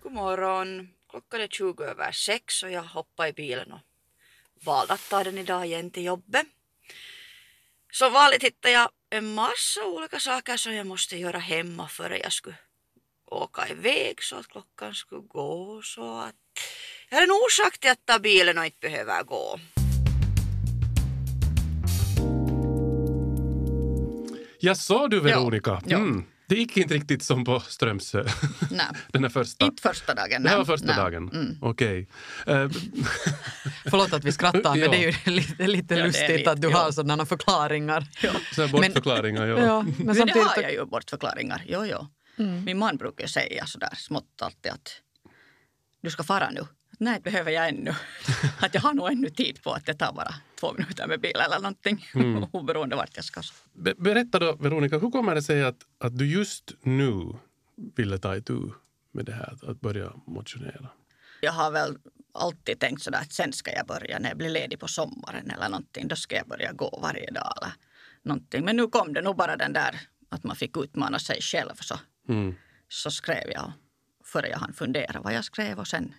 God 0.04 0.12
morgon. 0.12 0.90
Klockan 1.10 1.42
är 1.42 1.48
20 1.48 1.84
över 1.84 2.12
sex 2.12 2.64
och 2.64 2.72
jag 2.72 2.84
hoppade 2.84 3.30
i 3.30 3.34
bilen 3.34 3.72
och 3.72 3.80
valde 4.66 4.94
att 4.94 5.10
ta 5.10 5.24
den 5.24 5.38
idag 5.38 5.66
igen 5.66 5.92
till 5.92 6.04
jobbet. 6.06 6.46
Som 7.94 8.14
vanligt 8.14 8.44
hittade 8.44 8.74
jag 8.74 8.90
en 9.10 9.34
massa 9.34 9.86
olika 9.86 10.20
saker 10.20 10.58
som 10.58 10.74
jag 10.74 10.88
måste 10.88 11.18
göra 11.18 11.38
hemma 11.38 11.88
före 11.88 12.20
jag 12.20 12.34
skulle 12.34 12.56
åka 13.32 13.68
iväg 13.68 14.24
så 14.24 14.36
att 14.36 14.48
klockan 14.48 14.94
skulle 14.94 15.22
gå. 15.22 15.82
Så 15.84 16.18
att 16.20 16.36
jag 17.10 17.16
hade 17.16 17.26
en 17.26 17.32
orsak 17.32 17.78
till 17.78 17.92
att 17.92 18.06
ta 18.06 18.20
bilen 18.20 18.58
och 18.58 18.66
inte 18.66 18.78
behöver 18.82 19.24
gå. 19.24 19.60
Jag 24.60 24.78
sa 24.78 25.08
du 25.08 25.20
Veronica, 25.20 25.82
Ja. 25.86 25.98
Mm, 25.98 26.26
det 26.48 26.56
gick 26.56 26.78
inte 26.78 26.94
riktigt 26.94 27.24
som 27.24 27.46
på 27.46 27.60
Strömsö, 27.60 28.26
Nej, 28.72 28.86
den 29.08 29.24
här 29.24 29.30
första. 29.30 29.66
inte 29.66 29.82
första 29.82 30.14
dagen. 30.14 30.44
Det 30.44 30.50
här 30.50 30.58
var 30.58 30.66
första 30.66 30.88
Nej. 30.88 30.96
dagen? 30.96 31.30
Mm. 31.34 31.58
Okej. 31.62 32.08
Eh, 32.48 32.70
Förlåt 33.90 34.14
att 34.14 34.24
vi 34.24 34.32
skrattar, 34.32 34.76
Ja. 34.76 34.76
men 34.76 34.92
det 34.92 35.04
är 35.06 35.26
ju 35.26 35.32
lite, 35.32 35.68
lite 35.68 35.96
Ja, 35.96 36.06
lustigt 36.06 36.30
lite, 36.30 36.52
att 36.52 36.62
du 36.62 36.70
ja. 36.70 36.78
har 36.78 36.92
sådana 36.92 37.26
förklaringar. 37.26 38.08
så 38.56 38.62
här 38.62 38.68
bortförklaringar, 38.72 39.46
ja. 39.48 39.60
Ja, 39.60 39.82
men 39.82 39.94
Men 39.98 40.08
det 40.08 40.16
samtidigt... 40.16 40.48
har 40.48 40.62
jag 40.62 40.72
ju 40.74 40.86
bortförklaringar. 40.86 41.64
Jo, 41.68 41.86
jo. 41.86 42.08
Mm. 42.38 42.64
Min 42.64 42.78
man 42.78 42.98
brukar 42.98 43.28
säga 43.28 43.66
sådär 43.66 43.90
smått 43.98 44.42
alltid 44.42 44.72
att 44.72 45.02
du 46.02 46.10
ska 46.10 46.24
fara 46.24 46.50
nu. 46.50 46.62
Nej, 47.00 47.14
det 47.16 47.22
behöver 47.32 47.52
jag 47.52 47.70
ännu. 47.70 47.94
att 48.60 48.74
jag 48.74 48.82
har 48.82 48.94
nog 48.94 49.12
ännu 49.12 49.30
tid 49.30 49.64
på 49.64 49.72
att 49.74 49.86
det 49.86 49.94
tar 49.94 50.14
bara 50.14 50.36
två 50.64 50.74
minuter 50.74 51.08
med 51.08 51.20
bil 51.20 51.36
eller 51.46 51.60
någonting. 51.60 52.06
Mm. 52.16 52.44
Oberoende 52.52 52.96
vart 52.96 53.16
jag 53.16 53.26
ska. 53.26 53.42
Be- 53.74 53.96
berätta 53.98 54.40
då, 54.40 54.56
Veronica, 54.56 54.98
hur 55.00 55.12
kommer 55.12 55.36
det 55.36 55.42
sig 55.44 55.64
att, 55.64 55.82
att 56.00 56.18
du 56.18 56.26
just 56.32 56.72
nu 56.82 57.36
ville 57.96 58.18
ta 58.18 58.36
itu 58.36 58.60
med 59.12 59.26
det 59.26 59.34
här, 59.34 59.58
att 59.72 59.82
börja 59.82 60.14
motionera? 60.28 60.90
Jag 61.42 61.52
har 61.52 61.72
väl 61.72 61.98
alltid 62.34 62.80
tänkt 62.80 63.02
sådär 63.04 63.20
att 63.22 63.34
sen 63.34 63.54
ska 63.54 63.72
jag 63.72 63.88
börja 63.88 64.20
när 64.20 64.30
jag 64.30 64.38
blir 64.38 64.50
ledig 64.50 64.80
på 64.80 64.88
sommaren 64.88 65.52
eller 65.52 65.70
någonting. 65.70 66.08
Då 66.08 66.16
ska 66.16 66.36
jag 66.36 66.48
börja 66.48 66.72
gå 66.72 67.00
varje 67.02 67.32
dag 67.32 67.54
eller 67.62 67.74
någonting. 68.24 68.66
Men 68.66 68.76
nu 68.76 68.88
kom 68.88 69.14
det 69.14 69.22
nog 69.22 69.36
bara 69.36 69.56
den 69.56 69.74
där 69.74 70.00
att 70.30 70.44
man 70.44 70.56
fick 70.56 70.78
utmana 70.78 71.20
sig 71.20 71.42
själv. 71.42 71.74
Så, 71.80 72.00
Mm. 72.30 72.56
så 72.90 73.12
skrev 73.12 73.52
jag 73.52 73.72
före 74.26 74.50
jag 74.50 74.58
hann 74.58 74.74
fundera 74.74 75.22
vad 75.22 75.34
jag 75.34 75.46
skrev 75.46 75.80
och 75.80 75.88
sen 75.88 76.14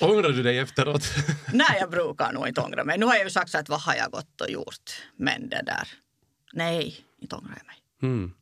Ångrar 0.00 0.28
du 0.28 0.42
dig 0.42 0.58
efteråt? 0.58 1.02
Nej, 1.52 1.76
jag 1.80 1.90
brukar 1.90 2.32
nog 2.32 2.48
inte 2.48 2.60
ångra 2.60 2.84
mig. 2.84 2.98
Nu 2.98 3.06
har 3.06 3.14
jag 3.14 3.24
ju 3.24 3.30
sagt 3.30 3.54
att 3.54 3.68
vad 3.68 3.80
har 3.80 3.94
jag 3.94 4.10
gått 4.10 4.40
och 4.40 4.50
gjort? 4.50 4.90
Men 5.16 5.48
det 5.48 5.62
där, 5.66 5.88
nej, 6.52 6.96
inte 7.20 7.36
ångrar 7.36 7.54
jag 7.56 7.66
mig. 7.66 7.76
Mm. 8.02 8.32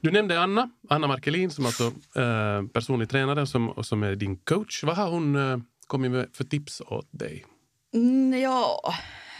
Du 0.00 0.10
nämnde 0.10 0.40
Anna, 0.40 0.70
Anna 0.88 1.06
Markelin 1.06 1.50
som 1.50 1.66
alltså 1.66 1.92
eh, 2.16 2.66
personlig 2.72 3.10
tränare 3.10 3.46
som, 3.46 3.84
som 3.84 4.02
är 4.02 4.16
din 4.16 4.36
coach. 4.36 4.84
Vad 4.84 4.96
har 4.96 5.10
hon 5.10 5.36
eh, 5.36 5.58
kommit 5.86 6.10
med 6.10 6.28
för 6.32 6.44
tips 6.44 6.80
åt 6.80 7.08
dig? 7.10 7.46
Mm, 7.94 8.40
ja, 8.40 8.94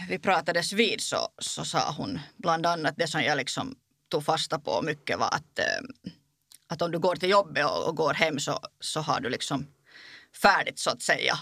vi 0.08 0.18
pratades 0.18 0.72
vid 0.72 1.00
så, 1.00 1.28
så 1.38 1.64
sa 1.64 1.94
hon 1.98 2.18
bland 2.36 2.66
annat 2.66 2.94
det 2.96 3.06
som 3.06 3.22
jag 3.22 3.36
liksom 3.36 3.76
tog 4.08 4.24
fasta 4.24 4.58
på 4.58 4.82
mycket 4.82 5.18
var 5.18 5.26
att, 5.26 5.58
eh, 5.58 6.14
att 6.68 6.82
om 6.82 6.90
du 6.90 6.98
går 6.98 7.16
till 7.16 7.30
jobbet 7.30 7.64
och, 7.64 7.88
och 7.88 7.96
går 7.96 8.14
hem 8.14 8.38
så, 8.38 8.58
så 8.80 9.00
har 9.00 9.20
du 9.20 9.28
liksom 9.28 9.66
färdigt 10.42 10.78
så 10.78 10.90
att 10.90 11.02
säga. 11.02 11.34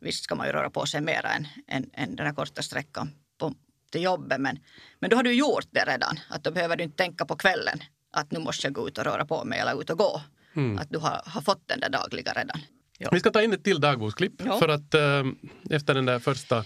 Visst 0.00 0.24
ska 0.24 0.34
man 0.34 0.46
ju 0.46 0.52
röra 0.52 0.70
på 0.70 0.86
sig 0.86 1.00
mer 1.00 1.26
än, 1.26 1.46
än, 1.68 1.90
än 1.92 2.16
den 2.16 2.26
här 2.26 2.34
korta 2.34 2.62
sträckan 2.62 3.10
på, 3.38 3.54
till 3.90 4.02
jobbet 4.02 4.40
men, 4.40 4.58
men 5.00 5.10
då 5.10 5.16
har 5.16 5.22
du 5.22 5.32
gjort 5.32 5.66
det 5.70 5.84
redan. 5.86 6.20
Att 6.28 6.44
då 6.44 6.50
behöver 6.50 6.76
du 6.76 6.84
inte 6.84 6.96
tänka 6.96 7.24
på 7.24 7.36
kvällen 7.36 7.78
att 8.12 8.30
nu 8.30 8.38
måste 8.38 8.66
jag 8.66 8.74
gå 8.74 8.88
ut 8.88 8.98
och 8.98 9.04
röra 9.04 9.24
på 9.26 9.44
mig 9.44 9.58
eller 9.58 9.80
ut 9.80 9.90
och 9.90 9.98
gå. 9.98 10.22
Mm. 10.56 10.78
Att 10.78 10.90
du 10.90 10.98
har, 10.98 11.22
har 11.26 11.40
fått 11.40 11.68
den 11.68 11.80
där 11.80 11.90
dagliga 11.90 12.32
redan. 12.32 12.60
Ja. 12.98 13.08
Vi 13.12 13.20
ska 13.20 13.30
ta 13.30 13.42
in 13.42 13.52
ett 13.52 13.64
till 13.64 13.80
dagboksklipp 13.80 14.32
Ja. 14.44 14.58
för 14.58 14.68
att 14.68 14.94
eh, 14.94 15.22
efter 15.70 15.94
den 15.94 16.06
där 16.06 16.18
första 16.18 16.64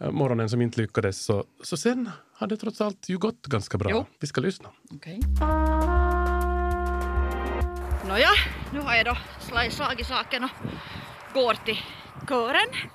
eh, 0.00 0.10
morgonen 0.10 0.50
som 0.50 0.62
inte 0.62 0.80
lyckades 0.80 1.24
så, 1.24 1.44
så 1.62 1.76
sen 1.76 2.10
har 2.32 2.46
det 2.46 2.56
trots 2.56 2.80
allt 2.80 3.08
ju 3.08 3.18
gått 3.18 3.46
ganska 3.46 3.78
bra. 3.78 3.90
Jo. 3.90 4.06
Vi 4.20 4.26
ska 4.26 4.40
lyssna. 4.40 4.68
Okej. 4.90 5.20
Nåja, 8.08 8.30
nu 8.72 8.80
har 8.80 8.94
jag 8.94 9.06
då 9.06 9.16
slagit 9.70 10.06
saken 10.06 10.44
och 10.44 10.50
går 11.34 11.54
till 11.54 11.82
kören 12.28 12.90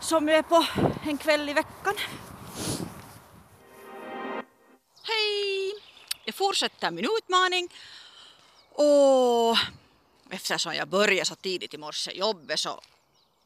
som 0.00 0.28
är 0.28 0.42
på 0.42 0.66
en 1.04 1.18
kväll 1.18 1.48
i 1.48 1.52
veckan. 1.52 1.94
Hej! 5.02 5.72
Jag 6.24 6.34
fortsätter 6.34 6.90
min 6.90 7.06
utmaning 7.18 7.68
och 8.70 9.56
eftersom 10.30 10.74
jag 10.74 10.88
började 10.88 11.24
så 11.24 11.34
tidigt 11.34 11.74
i 11.74 11.78
morse 11.78 12.12
jobbet 12.12 12.60
så 12.60 12.80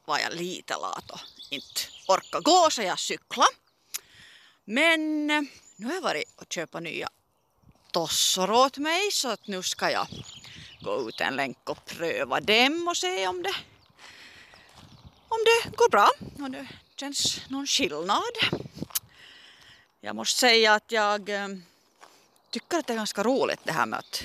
var 0.05 0.19
jag 0.19 0.33
lite 0.33 0.73
lat 0.73 1.11
och 1.11 1.19
inte 1.49 1.81
orkade 2.07 2.43
gå 2.43 2.69
så 2.71 2.81
jag 2.81 2.99
cyklade. 2.99 3.49
Men 4.65 5.27
nu 5.75 5.85
har 5.85 5.93
jag 5.93 6.01
varit 6.01 6.33
och 6.41 6.53
köpa 6.53 6.79
nya 6.79 7.09
tossor 7.91 8.51
åt 8.51 8.77
mig 8.77 9.11
så 9.11 9.29
att 9.29 9.47
nu 9.47 9.63
ska 9.63 9.91
jag 9.91 10.07
gå 10.81 11.09
ut 11.09 11.21
en 11.21 11.35
länk 11.35 11.69
och 11.69 11.85
pröva 11.85 12.39
dem 12.39 12.87
och 12.87 12.97
se 12.97 13.27
om 13.27 13.43
det, 13.43 13.55
om 15.27 15.37
det 15.45 15.77
går 15.77 15.89
bra, 15.89 16.09
om 16.39 16.51
det 16.51 16.67
känns 16.95 17.49
någon 17.49 17.67
skillnad. 17.67 18.33
Jag 20.01 20.15
måste 20.15 20.39
säga 20.39 20.73
att 20.73 20.91
jag 20.91 21.29
eh, 21.29 21.47
tycker 22.49 22.77
att 22.77 22.87
det 22.87 22.93
är 22.93 22.97
ganska 22.97 23.23
roligt 23.23 23.59
det 23.63 23.71
här 23.71 23.85
med 23.85 23.99
att 23.99 24.23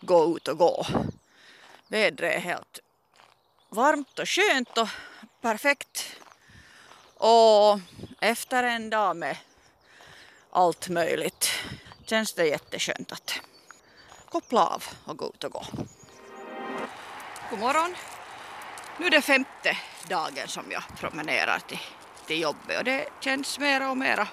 gå 0.00 0.36
ut 0.36 0.48
och 0.48 0.58
gå. 0.58 0.86
Vädret 1.88 2.34
är 2.34 2.40
helt 2.40 2.80
varmt 3.68 4.18
och 4.18 4.28
skönt 4.28 4.78
och 4.78 4.88
perfekt. 5.40 6.16
Och 7.14 7.80
efter 8.20 8.64
en 8.64 8.90
dag 8.90 9.16
med 9.16 9.36
allt 10.50 10.88
möjligt 10.88 11.50
känns 12.08 12.32
det 12.32 12.46
jätteskönt 12.46 13.12
att 13.12 13.40
koppla 14.28 14.66
av 14.66 14.84
och 15.04 15.16
gå 15.16 15.26
ut 15.28 15.44
och 15.44 15.52
gå. 15.52 15.64
God 17.50 17.58
morgon. 17.58 17.94
Nu 18.98 19.06
är 19.06 19.10
det 19.10 19.22
femte 19.22 19.76
dagen 20.08 20.48
som 20.48 20.64
jag 20.70 20.82
promenerar 20.96 21.58
till, 21.58 21.80
till 22.26 22.40
jobbet 22.40 22.78
och 22.78 22.84
det 22.84 23.08
känns 23.20 23.58
mera 23.58 23.90
och 23.90 23.96
mera 23.96 24.28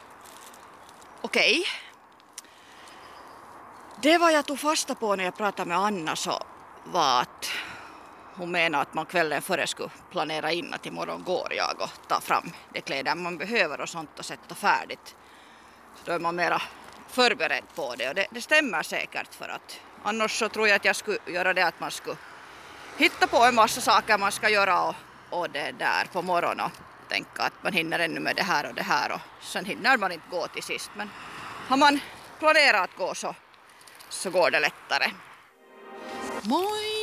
okej. 1.22 1.60
Okay. 1.60 1.63
Det 4.01 4.17
var 4.17 4.29
jag 4.29 4.46
tog 4.46 4.60
fasta 4.60 4.96
på 4.96 5.15
när 5.15 5.24
jag 5.24 5.38
pratade 5.38 5.70
med 5.70 5.77
Anna 5.77 6.15
så 6.15 6.44
var 6.84 7.22
att 7.22 7.50
hon 8.36 8.51
menade 8.51 8.82
att 8.82 8.94
man 8.94 9.05
kvällen 9.05 9.41
före 9.41 9.67
skulle 9.67 9.89
planera 10.12 10.51
in 10.51 10.74
att 10.74 10.86
imorgon 10.86 11.24
går 11.24 11.53
jag 11.53 11.82
och 11.82 12.08
tar 12.08 12.20
fram 12.20 12.51
de 12.74 12.82
kläder 12.82 13.15
man 13.15 13.38
behöver 13.38 13.82
och 13.82 13.89
sånt 13.89 14.20
och 14.20 14.25
sätta 14.25 14.55
färdigt. 14.55 15.15
Så 15.96 16.01
då 16.05 16.12
är 16.12 16.20
man 16.20 16.36
mera 16.36 16.62
förberedd 17.07 17.63
på 17.75 17.95
det 17.95 18.09
och 18.09 18.15
det, 18.15 18.27
det 18.31 18.41
stämmer 18.41 18.83
säkert 18.83 19.35
för 19.35 19.50
att 19.50 19.79
annars 20.03 20.39
så 20.39 20.50
tror 20.50 20.67
jag 20.67 20.75
att 20.75 20.85
jag 20.85 20.95
skulle 20.95 21.19
göra 21.27 21.53
det 21.53 21.65
att 21.65 21.79
man 21.79 21.91
skulle 21.91 22.17
hitta 22.97 23.27
på 23.27 23.38
en 23.38 23.55
massa 23.55 23.81
saker 23.81 24.17
man 24.17 24.31
ska 24.31 24.50
göra 24.50 24.83
och, 24.83 24.95
och 25.29 25.50
det 25.50 25.71
där 25.71 26.05
på 26.13 26.21
morgonen 26.21 26.65
och 26.65 26.71
tänka 27.09 27.43
att 27.43 27.63
man 27.63 27.74
hinner 27.74 28.00
ännu 28.00 28.19
med 28.19 28.35
det 28.35 28.43
här 28.43 28.69
och 28.69 28.75
det 28.75 28.83
här 28.83 29.12
och 29.12 29.21
sen 29.41 29.65
hinner 29.65 29.97
man 29.97 30.12
inte 30.12 30.25
gå 30.31 30.47
till 30.47 30.63
sist 30.63 30.91
men 30.95 31.09
har 31.67 31.77
man 31.77 32.00
planerat 32.39 32.83
att 32.83 32.97
gå 32.97 33.15
så, 33.15 33.35
så 34.09 34.29
går 34.29 34.51
det 34.51 34.59
lättare. 34.59 35.12
Moi! 36.41 36.95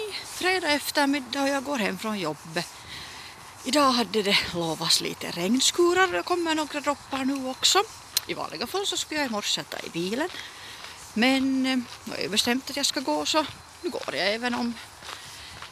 fredag 0.43 0.73
eftermiddag 0.73 1.43
och 1.43 1.49
jag 1.49 1.65
går 1.65 1.77
hem 1.77 1.99
från 1.99 2.19
jobbet. 2.19 2.69
Idag 3.65 3.91
hade 3.91 4.23
det 4.23 4.37
lovats 4.55 5.01
lite 5.01 5.31
regnskurar, 5.31 6.07
det 6.07 6.23
kommer 6.23 6.55
några 6.55 6.81
droppar 6.81 7.25
nu 7.25 7.49
också. 7.51 7.83
I 8.27 8.35
vanliga 8.35 8.67
fall 8.67 8.87
så 8.87 8.97
skulle 8.97 9.21
jag 9.21 9.31
i 9.31 9.33
morse 9.33 9.61
sätta 9.61 9.87
i 9.87 9.91
bilen. 9.91 10.29
Men 11.15 11.67
eh, 11.67 11.77
nu 12.05 12.11
har 12.11 12.19
jag 12.19 12.31
bestämt 12.31 12.71
att 12.71 12.77
jag 12.77 12.87
ska 12.87 13.01
gå 13.01 13.27
så 13.27 13.47
nu 13.83 13.91
går 13.91 14.03
jag 14.15 14.35
även 14.35 14.55
om 14.55 14.75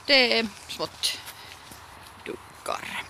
det 0.07 0.39
är 0.39 0.47
smått 0.69 1.19
duckar. 2.27 3.05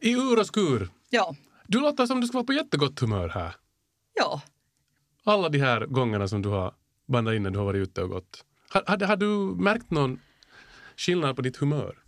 I 0.00 0.12
ur 0.12 0.38
och 0.38 0.46
skur. 0.46 0.90
Ja. 1.10 1.36
Du 1.66 1.80
låter 1.80 2.06
som 2.06 2.20
du 2.20 2.26
ska 2.26 2.36
vara 2.38 2.46
på 2.46 2.52
jättegott 2.52 3.00
humör 3.00 3.28
här. 3.28 3.56
Ja. 4.14 4.40
Alla 5.24 5.48
de 5.48 5.58
här 5.58 5.86
gångerna 5.86 6.28
som 6.28 6.42
du 6.42 6.48
har 6.48 6.74
bandat 7.06 7.34
in 7.34 7.42
när 7.42 7.50
du 7.50 7.58
har 7.58 7.64
varit 7.64 7.88
ute 7.88 8.02
och 8.02 8.08
gått. 8.08 8.44
Har, 8.68 8.84
har, 8.86 9.06
har 9.06 9.16
du 9.16 9.26
märkt 9.62 9.90
någon 9.90 10.20
skillnad 10.96 11.36
på 11.36 11.42
ditt 11.42 11.56
humör? 11.56 11.98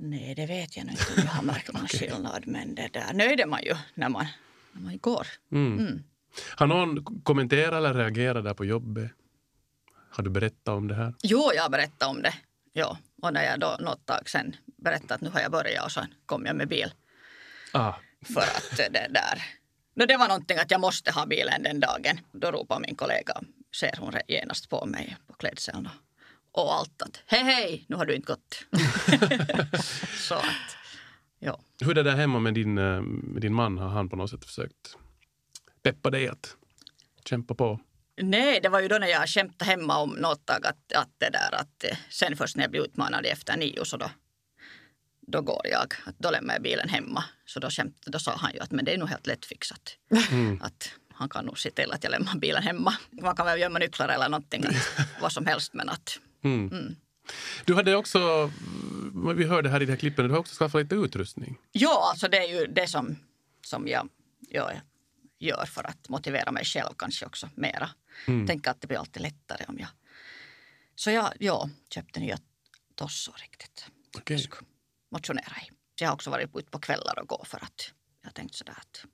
Nej, 0.00 0.34
det 0.34 0.46
vet 0.46 0.76
jag 0.76 0.86
inte 0.86 1.04
om 1.16 1.22
jag 1.24 1.32
har 1.32 1.42
märkt 1.42 1.72
någon 1.72 1.84
okay. 1.84 1.98
skillnad. 1.98 2.46
Men 2.46 2.74
det 2.74 2.88
där 2.92 3.12
nöjde 3.12 3.46
man 3.46 3.62
ju 3.62 3.74
när 3.94 4.08
man, 4.08 4.26
när 4.72 4.82
man 4.82 4.98
går. 4.98 5.26
Mm. 5.52 5.78
Mm. 5.78 6.02
Har 6.56 6.66
någon 6.66 7.04
kommenterat 7.22 7.74
eller 7.74 7.94
reagerat 7.94 8.44
där 8.44 8.54
på 8.54 8.64
jobbet? 8.64 9.10
Har 10.10 10.24
du 10.24 10.30
berättat 10.30 10.68
om 10.68 10.88
det 10.88 10.94
här? 10.94 11.14
Jo, 11.22 11.50
jag 11.54 11.62
har 11.62 11.70
berättat 11.70 12.08
om 12.08 12.22
det. 12.22 12.34
Ja. 12.72 12.98
Och 13.22 13.32
när 13.32 13.44
jag 13.44 13.60
då 13.60 13.76
något 13.80 14.06
tag 14.06 14.28
sen 14.28 14.56
berättade 14.76 15.14
att 15.14 15.20
nu 15.20 15.30
har 15.30 15.40
jag 15.40 15.50
börjat 15.50 15.84
och 15.84 15.92
så 15.92 16.00
kom 16.26 16.46
jag 16.46 16.56
med 16.56 16.68
bil. 16.68 16.92
Ah. 17.72 17.94
För 18.34 18.40
att 18.40 18.76
det 18.76 19.08
där... 19.10 19.42
No, 19.94 20.06
det 20.06 20.16
var 20.16 20.28
någonting 20.28 20.58
att 20.58 20.70
jag 20.70 20.80
måste 20.80 21.10
ha 21.10 21.26
bilen 21.26 21.62
den 21.62 21.80
dagen. 21.80 22.20
Då 22.32 22.50
ropar 22.50 22.80
min 22.80 22.94
kollega, 22.94 23.40
ser 23.80 23.96
hon 23.98 24.14
genast 24.28 24.68
på 24.68 24.86
mig 24.86 25.16
på 25.26 25.32
klädseln 25.32 25.86
och, 25.86 26.07
och 26.62 26.74
allt 26.74 27.02
att 27.02 27.22
hej 27.26 27.42
hej, 27.42 27.84
nu 27.88 27.96
har 27.96 28.06
du 28.06 28.14
inte 28.14 28.26
gått. 28.26 28.64
så 30.14 30.34
att, 30.34 30.76
ja. 31.38 31.60
Hur 31.80 31.90
är 31.90 31.94
det 31.94 32.02
där 32.02 32.16
hemma 32.16 32.38
med 32.38 32.54
din, 32.54 32.78
eh, 32.78 33.00
med 33.02 33.42
din 33.42 33.54
man? 33.54 33.78
Har 33.78 33.88
han 33.88 34.08
på 34.08 34.16
något 34.16 34.30
sätt 34.30 34.44
försökt 34.44 34.96
peppa 35.82 36.10
dig 36.10 36.28
att 36.28 36.56
kämpa 37.24 37.54
på? 37.54 37.80
Nej, 38.20 38.60
det 38.62 38.68
var 38.68 38.80
ju 38.80 38.88
då 38.88 38.98
när 38.98 39.06
jag 39.06 39.28
kämpade 39.28 39.70
hemma 39.70 39.98
om 39.98 40.10
något 40.10 40.46
tag 40.46 40.66
att, 40.66 40.92
att 40.92 41.10
det 41.18 41.30
där 41.30 41.54
att 41.54 41.84
eh, 41.84 41.96
sen 42.10 42.36
först 42.36 42.56
när 42.56 42.64
jag 42.64 42.70
blev 42.70 42.82
utmanad 42.82 43.26
efter 43.26 43.56
nio 43.56 43.84
så 43.84 43.96
då, 43.96 44.10
då 45.20 45.42
går 45.42 45.66
jag. 45.66 45.94
Att 46.04 46.18
då 46.18 46.30
lämnar 46.30 46.54
jag 46.54 46.62
bilen 46.62 46.88
hemma. 46.88 47.24
Så 47.46 47.60
då, 47.60 47.70
kämpade, 47.70 48.10
då 48.10 48.18
sa 48.18 48.36
han 48.36 48.52
ju 48.54 48.60
att 48.60 48.70
men 48.70 48.84
det 48.84 48.94
är 48.94 48.98
nog 48.98 49.08
helt 49.08 49.26
lättfixat. 49.26 49.96
Mm. 50.30 50.62
Att 50.62 50.92
han 51.18 51.28
kan 51.28 51.44
nog 51.44 51.58
se 51.58 51.70
till 51.70 51.92
att 51.92 52.04
jag 52.04 52.10
lämnar 52.10 52.36
bilen 52.36 52.62
hemma. 52.62 52.94
Man 53.10 53.36
kan 53.36 53.46
väl 53.46 53.60
gömma 53.60 53.78
nycklar 53.78 54.08
eller 54.08 54.28
någonting, 54.28 54.64
vad 55.20 55.32
som 55.32 55.46
helst 55.46 55.74
men 55.74 55.88
att... 55.88 56.18
Mm. 56.42 56.68
Mm. 56.68 56.96
Du 57.64 57.74
hade 57.74 57.96
också, 57.96 58.50
vi 59.36 59.44
hörde 59.44 59.68
här 59.68 59.82
i 59.82 59.86
det 59.86 59.92
här 59.92 59.98
klippet, 59.98 60.24
du 60.24 60.30
har 60.30 60.38
också 60.38 60.54
skaffat 60.54 60.82
lite 60.82 60.94
utrustning. 60.94 61.58
Ja, 61.72 62.08
alltså 62.10 62.28
det 62.28 62.38
är 62.38 62.60
ju 62.60 62.66
det 62.66 62.86
som, 62.86 63.16
som 63.64 63.88
jag 63.88 64.08
gör 64.40 64.80
gör 65.38 65.64
för 65.66 65.84
att 65.84 66.08
motivera 66.08 66.52
mig 66.52 66.64
själv 66.64 66.94
kanske 66.98 67.26
också 67.26 67.50
mera. 67.54 67.90
Mm. 68.26 68.46
Tänker 68.46 68.70
att 68.70 68.80
det 68.80 68.86
blir 68.86 68.98
alltid 68.98 69.22
lättare 69.22 69.64
om 69.68 69.78
jag... 69.78 69.88
Så 70.94 71.10
jag 71.10 71.32
ja, 71.38 71.70
köpte 71.90 72.20
nya 72.20 72.38
tossor 72.94 73.34
riktigt. 73.42 73.86
Okay. 74.16 74.36
Jag 74.36 74.40
skulle 74.40 74.68
motionera 75.10 75.56
i. 75.66 75.70
Så 75.98 76.04
jag 76.04 76.08
har 76.08 76.14
också 76.14 76.30
varit 76.30 76.56
ute 76.56 76.70
på 76.70 76.78
kvällar 76.78 77.18
och 77.18 77.28
gå 77.28 77.44
för 77.44 77.64
att 77.64 77.92
jag 78.24 78.34
tänkte 78.34 78.58
sådär 78.58 78.74
att 78.76 79.04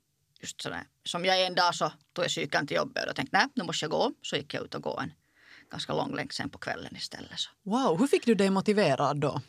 just 0.41 0.61
sådär. 0.61 0.87
Som 1.03 1.25
jag 1.25 1.45
en 1.45 1.55
dag 1.55 1.75
så 1.75 1.91
tog 2.13 2.25
jag 2.25 2.31
cykeln 2.31 2.67
till 2.67 2.77
jobbet 2.77 3.09
och 3.09 3.15
tänkte 3.15 3.37
nej, 3.37 3.47
nu 3.53 3.63
måste 3.63 3.85
jag 3.85 3.91
gå. 3.91 4.11
Så 4.21 4.35
gick 4.35 4.53
jag 4.53 4.63
ut 4.63 4.75
och 4.75 4.81
gå 4.81 4.99
en 4.99 5.13
ganska 5.75 5.93
lång 5.93 6.15
länk 6.15 6.33
sen 6.33 6.49
på 6.49 6.57
kvällen 6.57 6.95
istället. 6.95 7.39
Så. 7.39 7.49
Wow, 7.63 7.99
hur 7.99 8.07
fick 8.07 8.25
du 8.25 8.35
dig 8.35 8.49
motiverad 8.49 9.17
då? 9.17 9.41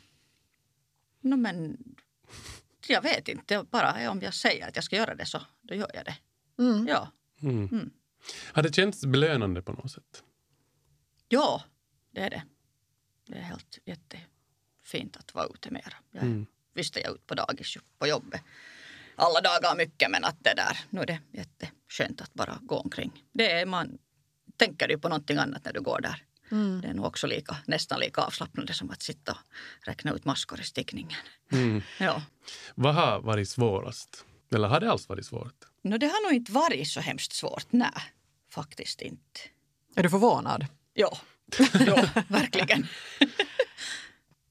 No, 1.20 1.36
men 1.36 1.78
jag 2.88 3.02
vet 3.02 3.28
inte, 3.28 3.64
bara 3.70 4.10
om 4.10 4.20
jag 4.22 4.34
säger 4.34 4.68
att 4.68 4.76
jag 4.76 4.84
ska 4.84 4.96
göra 4.96 5.14
det 5.14 5.26
så 5.26 5.42
då 5.62 5.74
gör 5.74 5.90
jag 5.94 6.04
det. 6.04 6.16
Mm. 6.58 6.86
Ja. 6.88 7.08
Mm. 7.42 7.68
Mm. 7.68 7.90
Har 8.52 8.62
det 8.62 8.74
känts 8.74 9.06
belönande 9.06 9.62
på 9.62 9.72
något 9.72 9.90
sätt? 9.90 10.22
Ja, 11.28 11.62
det 12.10 12.20
är 12.20 12.30
det. 12.30 12.42
Det 13.26 13.38
är 13.38 13.42
helt 13.42 13.78
jättefint 13.84 15.16
att 15.16 15.34
vara 15.34 15.46
ute 15.54 15.70
mer. 15.70 15.96
Jag, 16.10 16.22
mm. 16.22 16.46
Visst 16.74 16.96
är 16.96 17.00
jag 17.00 17.14
ute 17.14 17.26
på 17.26 17.34
dagis 17.34 17.76
på 17.98 18.06
jobbet 18.06 18.40
alla 19.16 19.40
dagar 19.40 19.76
mycket 19.76 20.10
men 20.10 20.24
att 20.24 20.44
det 20.44 20.54
där, 20.54 20.78
nu 20.90 21.00
är 21.00 21.06
det 21.06 21.20
jätteskönt 21.32 22.20
att 22.20 22.34
bara 22.34 22.58
gå 22.62 22.76
omkring. 22.76 23.24
Det 23.32 23.52
är, 23.52 23.66
man 23.66 23.98
tänker 24.56 24.88
ju 24.88 24.98
på 24.98 25.08
någonting 25.08 25.36
annat 25.38 25.64
när 25.64 25.72
du 25.72 25.80
går 25.80 26.00
där. 26.00 26.22
Mm. 26.50 26.80
Det 26.80 26.88
är 26.88 26.94
nog 26.94 27.04
också 27.04 27.26
lika, 27.26 27.56
nästan 27.66 28.00
lika 28.00 28.20
avslappnande 28.20 28.72
som 28.72 28.90
att 28.90 29.02
sitta 29.02 29.32
och 29.32 29.86
räkna 29.86 30.12
ut 30.12 30.24
maskor 30.24 30.60
i 30.60 30.64
stickningen. 30.64 31.18
Mm. 31.52 31.82
Ja. 32.00 32.22
Vad 32.74 32.94
har 32.94 33.20
varit 33.20 33.48
svårast? 33.48 34.24
Eller 34.54 34.68
har 34.68 34.80
det 34.80 34.90
alls 34.90 35.08
varit 35.08 35.26
svårt? 35.26 35.64
No, 35.82 35.98
det 35.98 36.06
har 36.06 36.26
nog 36.26 36.32
inte 36.32 36.52
varit 36.52 36.88
så 36.88 37.00
hemskt 37.00 37.32
svårt. 37.32 37.66
Nej, 37.70 37.90
faktiskt 38.50 39.02
inte. 39.02 39.40
Är 39.96 40.02
du 40.02 40.10
förvånad? 40.10 40.66
Ja, 40.94 41.18
ja 41.86 42.08
verkligen. 42.28 42.86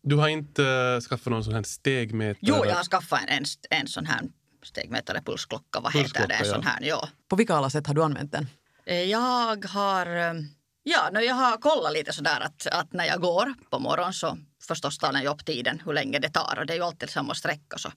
Du 0.02 0.16
har 0.16 0.28
inte 0.28 0.62
uh, 0.62 1.02
skaffat 1.02 1.32
någon 1.32 1.44
sån 1.44 1.54
här 1.54 1.64
stegmätare? 1.64 2.38
Jo, 2.42 2.66
jag 2.66 2.76
har 2.76 2.84
skaffat 2.84 3.22
en, 3.22 3.30
en, 3.30 3.46
en 3.70 3.88
sån 3.88 4.06
här 4.06 4.22
stegmätare, 4.64 5.22
pulsklocka, 5.22 5.80
vad 5.80 5.92
pulsklocka, 5.92 6.22
heter 6.22 6.44
det? 6.44 6.50
En 6.50 6.54
sån 6.54 6.64
här, 6.64 6.82
ja. 6.82 7.10
På 7.28 7.36
vilka 7.36 7.56
alla 7.56 7.70
sätt 7.70 7.88
har 7.88 7.94
du 7.94 8.04
använt 8.04 8.32
den? 8.32 8.48
Eh, 8.86 9.04
jag 9.04 9.66
har, 9.66 10.06
eh, 10.06 10.34
ja, 10.84 11.10
no, 11.14 11.20
jag 11.20 11.36
har 11.36 11.58
kollat 11.58 11.94
lite 11.94 12.14
sådär 12.14 12.40
att, 12.40 12.68
att 12.68 12.94
när 12.94 13.06
jag 13.06 13.22
går 13.22 13.54
på 13.70 13.80
morgonen 13.80 14.14
så 14.14 14.38
förstås 14.68 14.98
tar 14.98 15.14
den 15.14 15.28
upp 15.28 15.46
tiden 15.46 15.82
hur 15.86 15.94
länge 15.94 16.20
det 16.20 16.30
tar 16.30 16.58
och 16.60 16.66
det 16.66 16.74
är 16.74 16.78
ju 16.78 16.84
alltid 16.84 17.10
samma 17.10 17.36
sträcka 17.36 17.78
så 17.78 17.92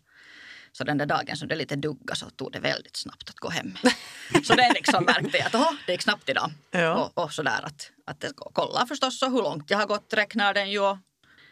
Så 0.72 0.84
den 0.84 0.98
där 0.98 1.06
dagen 1.06 1.36
som 1.36 1.48
det 1.48 1.56
lite 1.56 1.76
dugga 1.76 2.14
så 2.14 2.30
tog 2.30 2.52
det 2.52 2.60
väldigt 2.60 2.96
snabbt 2.96 3.30
att 3.30 3.36
gå 3.36 3.48
hem. 3.48 3.74
så 4.44 4.54
det 4.54 4.72
liksom 4.74 5.04
märkte 5.04 5.38
jag 5.38 5.46
att 5.46 5.54
oho, 5.54 5.76
det 5.86 5.92
gick 5.92 6.02
snabbt 6.02 6.28
idag. 6.28 6.50
Ja. 6.70 6.94
Och, 6.94 7.24
och 7.24 7.32
sådär 7.32 7.60
att, 7.62 7.90
att 8.06 8.20
det, 8.20 8.32
kolla 8.52 8.86
förstås 8.86 9.22
hur 9.22 9.42
långt 9.42 9.70
jag 9.70 9.78
har 9.78 9.86
gått 9.86 10.12
räknar 10.14 10.54
den 10.54 10.70
ju. 10.70 10.96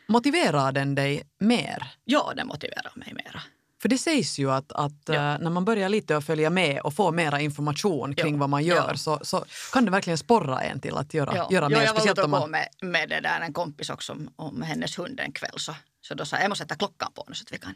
Motiverar 0.09 0.73
den 0.73 0.95
dig 0.95 1.23
mer? 1.39 1.87
Ja, 2.05 2.33
det 2.37 2.45
motiverar 2.45 2.93
mig 2.95 3.13
mera. 3.15 3.43
För 3.87 3.91
det 3.91 3.99
sägs 3.99 4.39
ju 4.39 4.51
att, 4.53 4.73
att 4.73 4.93
Ja. 5.07 5.15
eh, 5.15 5.39
när 5.39 5.51
man 5.51 5.65
börjar 5.65 5.89
lite 5.89 6.17
att 6.17 6.25
följa 6.27 6.51
med 6.51 6.81
och 6.81 6.95
få 6.95 7.13
mera 7.13 7.41
information 7.41 8.15
kring 8.15 8.35
Ja. 8.35 8.41
vad 8.41 8.51
man 8.51 8.65
gör 8.65 8.89
Ja. 8.91 8.97
så, 8.97 9.19
så 9.23 9.45
kan 9.73 9.85
det 9.85 9.91
verkligen 9.91 10.19
sporra 10.19 10.61
en 10.61 10.81
till 10.81 10.97
att 10.97 11.15
göra, 11.15 11.35
göra 11.35 11.47
ja, 11.51 11.69
mer. 11.69 11.85
jag 11.85 11.95
var 11.95 12.11
ute 12.11 12.23
om 12.23 12.35
och 12.35 12.41
gå 12.41 12.47
man, 12.47 12.51
med, 12.51 12.69
med 12.83 13.09
det 13.09 13.21
där, 13.21 13.41
en 13.41 13.53
kompis 13.53 13.91
också 13.91 14.13
om, 14.13 14.31
om 14.37 14.63
hennes 14.63 14.99
hund 14.99 15.21
en 15.21 15.33
kväll. 15.33 15.59
Så, 15.59 15.75
så 16.01 16.15
då 16.15 16.25
sa 16.25 16.37
jag, 16.37 16.45
jag 16.45 16.49
måste 16.49 16.65
sätta 16.65 16.75
klockan 16.75 17.13
på 17.15 17.25
nu 17.29 17.35
så 17.35 17.43
att 17.43 17.53
vi 17.53 17.59
kan, 17.59 17.75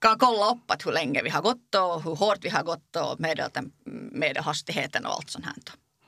kan 0.00 0.18
kolla 0.18 0.50
upp 0.50 0.70
att 0.70 0.86
hur 0.86 0.92
länge 0.92 1.22
vi 1.22 1.30
har 1.30 1.42
gått 1.42 1.74
och 1.74 2.02
hur 2.02 2.16
hårt 2.16 2.38
vi 2.40 2.48
har 2.48 2.62
gått 2.62 2.96
och 2.96 3.20
medelhastigheten 4.12 5.06
och 5.06 5.12
allt 5.12 5.30
sånt 5.30 5.44
här. 5.44 5.54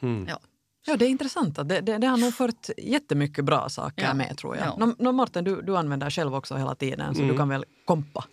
Mm. 0.02 0.26
Ja. 0.28 0.38
Ja, 0.87 0.97
det 0.97 1.05
är 1.05 1.09
intressant. 1.09 1.57
Det, 1.69 1.81
det, 1.81 1.99
det 1.99 2.07
har 2.07 2.17
nog 2.17 2.35
fört 2.35 2.69
jättemycket 2.76 3.45
bra 3.45 3.69
saker 3.69 4.05
Ja. 4.05 4.14
med 4.14 4.38
tror 4.38 4.57
jag. 4.57 4.67
Ja. 4.67 4.76
Nå, 4.79 4.95
nå, 4.99 5.12
Martin, 5.12 5.45
du, 5.45 5.62
du 5.62 5.76
använder 5.76 6.11
själv 6.11 6.35
också 6.35 6.57
hela 6.57 6.75
tiden 6.75 7.14
så 7.14 7.23
du 7.23 7.37
kan 7.37 7.49
väl 7.49 7.64
kompa. 7.85 8.25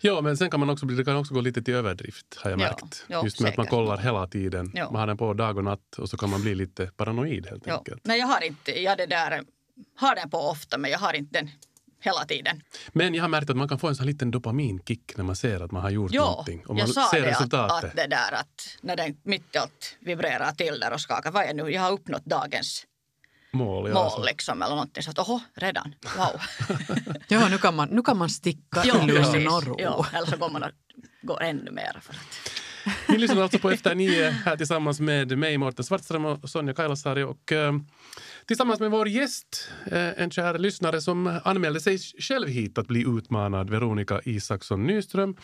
Ja, 0.00 0.20
men 0.20 0.36
sen 0.36 0.50
kan 0.50 0.60
man 0.60 0.70
också, 0.70 0.86
det 0.86 1.04
kan 1.04 1.16
också 1.16 1.34
gå 1.34 1.40
lite 1.40 1.62
till 1.62 1.74
överdrift 1.74 2.26
har 2.42 2.50
jag 2.50 2.60
Ja, 2.60 2.64
märkt. 2.64 3.04
ja, 3.08 3.24
Just 3.24 3.40
med 3.40 3.50
att 3.50 3.56
man 3.56 3.64
säkert. 3.66 3.70
kollar 3.78 3.96
hela 3.96 4.26
tiden. 4.26 4.70
Ja. 4.74 4.90
Man 4.90 5.00
har 5.00 5.06
den 5.06 5.16
på 5.16 5.34
dag 5.34 5.56
och 5.58 5.64
natt 5.64 5.98
och 5.98 6.10
så 6.10 6.16
kan 6.16 6.30
man 6.30 6.42
bli 6.42 6.54
lite 6.54 6.86
paranoid 6.86 7.46
helt 7.46 7.66
Ja. 7.66 7.76
enkelt. 7.78 8.00
Nej, 8.04 8.18
jag 8.20 8.26
har 8.26 8.44
inte, 8.44 8.82
jag 8.82 8.98
det 8.98 9.06
där, 9.06 9.42
har 9.96 10.14
den 10.14 10.30
på 10.30 10.38
ofta 10.38 10.78
men 10.78 10.90
jag 10.90 10.98
har 10.98 11.12
inte 11.16 11.38
den 11.40 11.50
hela 12.04 12.24
tiden. 12.24 12.60
Men 12.92 13.14
jag 13.14 13.22
har 13.22 13.28
märkt 13.28 13.50
att 13.50 13.56
man 13.56 13.68
kan 13.68 13.78
få 13.78 13.88
en 13.88 13.96
sån 13.96 14.06
liten 14.06 14.30
dopaminkick 14.30 15.16
när 15.16 15.24
man 15.24 15.36
ser 15.36 15.60
att 15.60 15.72
man 15.72 15.82
har 15.82 15.90
gjort 15.90 16.12
Ja, 16.12 16.24
någonting. 16.24 16.60
Och 16.66 16.74
man 16.74 16.78
jag 16.78 16.88
sa 16.88 17.10
ser 17.10 17.22
det 17.22 17.36
att, 17.36 17.54
att 17.54 17.96
det 17.96 18.06
där 18.06 18.32
att 18.32 18.78
när 18.82 18.96
den 18.96 19.16
mitt 19.22 19.54
i 19.54 19.58
allt 19.58 19.96
vibrerar 20.00 20.52
till 20.52 20.80
där 20.80 20.92
och 20.92 21.00
skakar, 21.00 21.30
vad 21.30 21.44
är 21.44 21.54
nu, 21.54 21.70
jag 21.70 21.82
har 21.82 21.92
uppnått 21.92 22.24
dagens 22.24 22.86
mål. 23.52 23.88
Ja, 23.88 23.94
mål 23.94 24.04
alltså. 24.04 24.22
liksom 24.22 24.62
eller 24.62 24.74
någonting. 24.74 25.02
Så 25.02 25.10
att 25.10 25.18
oho, 25.18 25.40
redan, 25.54 25.94
wow. 26.16 26.40
Ja, 27.28 27.48
nu 27.48 27.58
kan 27.58 27.74
man, 27.74 27.88
nu 27.88 28.02
kan 28.02 28.16
man 28.18 28.30
sticka 28.30 28.84
i 28.84 28.90
lugn 29.06 29.48
och 29.48 29.66
ro. 29.66 29.76
Ja, 29.78 30.06
eller 30.12 30.26
så 30.26 30.36
går 30.36 30.50
man 30.50 30.62
och 30.62 30.70
går 31.22 31.42
ännu 31.42 31.70
mer. 31.70 31.98
För 32.02 32.12
att. 32.12 32.53
Ni 33.08 33.18
lyssnar 33.18 33.42
alltså 33.42 33.58
på 33.58 33.70
Efter 33.70 33.94
nio 33.94 34.30
här 34.30 34.56
tillsammans 34.56 35.00
med 35.00 35.38
mig, 35.38 35.58
Mårten 35.58 35.84
Svartström 35.84 36.24
och 36.24 36.50
Sonja 36.50 36.74
Kailasari. 36.74 37.22
Och, 37.22 37.52
eh, 37.52 37.72
tillsammans 38.46 38.80
med 38.80 38.90
vår 38.90 39.08
gäst, 39.08 39.70
eh, 39.86 40.22
en 40.22 40.30
kär 40.30 40.58
lyssnare 40.58 41.00
som 41.00 41.40
anmälde 41.44 41.80
sig 41.80 41.98
själv 41.98 42.48
hit 42.48 42.78
att 42.78 42.86
bli 42.86 43.04
utmanad, 43.18 43.70
Veronica 43.70 44.20
Isaksson 44.24 44.86
Nyström. 44.86 45.36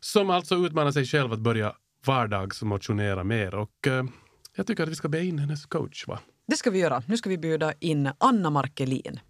Som 0.00 0.30
alltså 0.30 0.54
utmanar 0.54 0.92
sig 0.92 1.04
själv 1.04 1.32
att 1.32 1.40
börja 1.40 1.72
vardagsmotionera 2.06 3.24
mer. 3.24 3.54
Och, 3.54 3.86
eh, 3.86 4.04
jag 4.56 4.66
tycker 4.66 4.82
att 4.82 4.88
vi 4.88 4.94
ska 4.94 5.08
be 5.08 5.24
in 5.24 5.38
hennes 5.38 5.66
coach. 5.66 6.06
Va? 6.06 6.18
Det 6.46 6.56
ska 6.56 6.70
vi 6.70 6.78
göra. 6.78 7.02
Nu 7.06 7.16
ska 7.16 7.30
vi 7.30 7.38
bjuda 7.38 7.72
in 7.80 8.10
Anna 8.18 8.50
Markelin. 8.50 9.20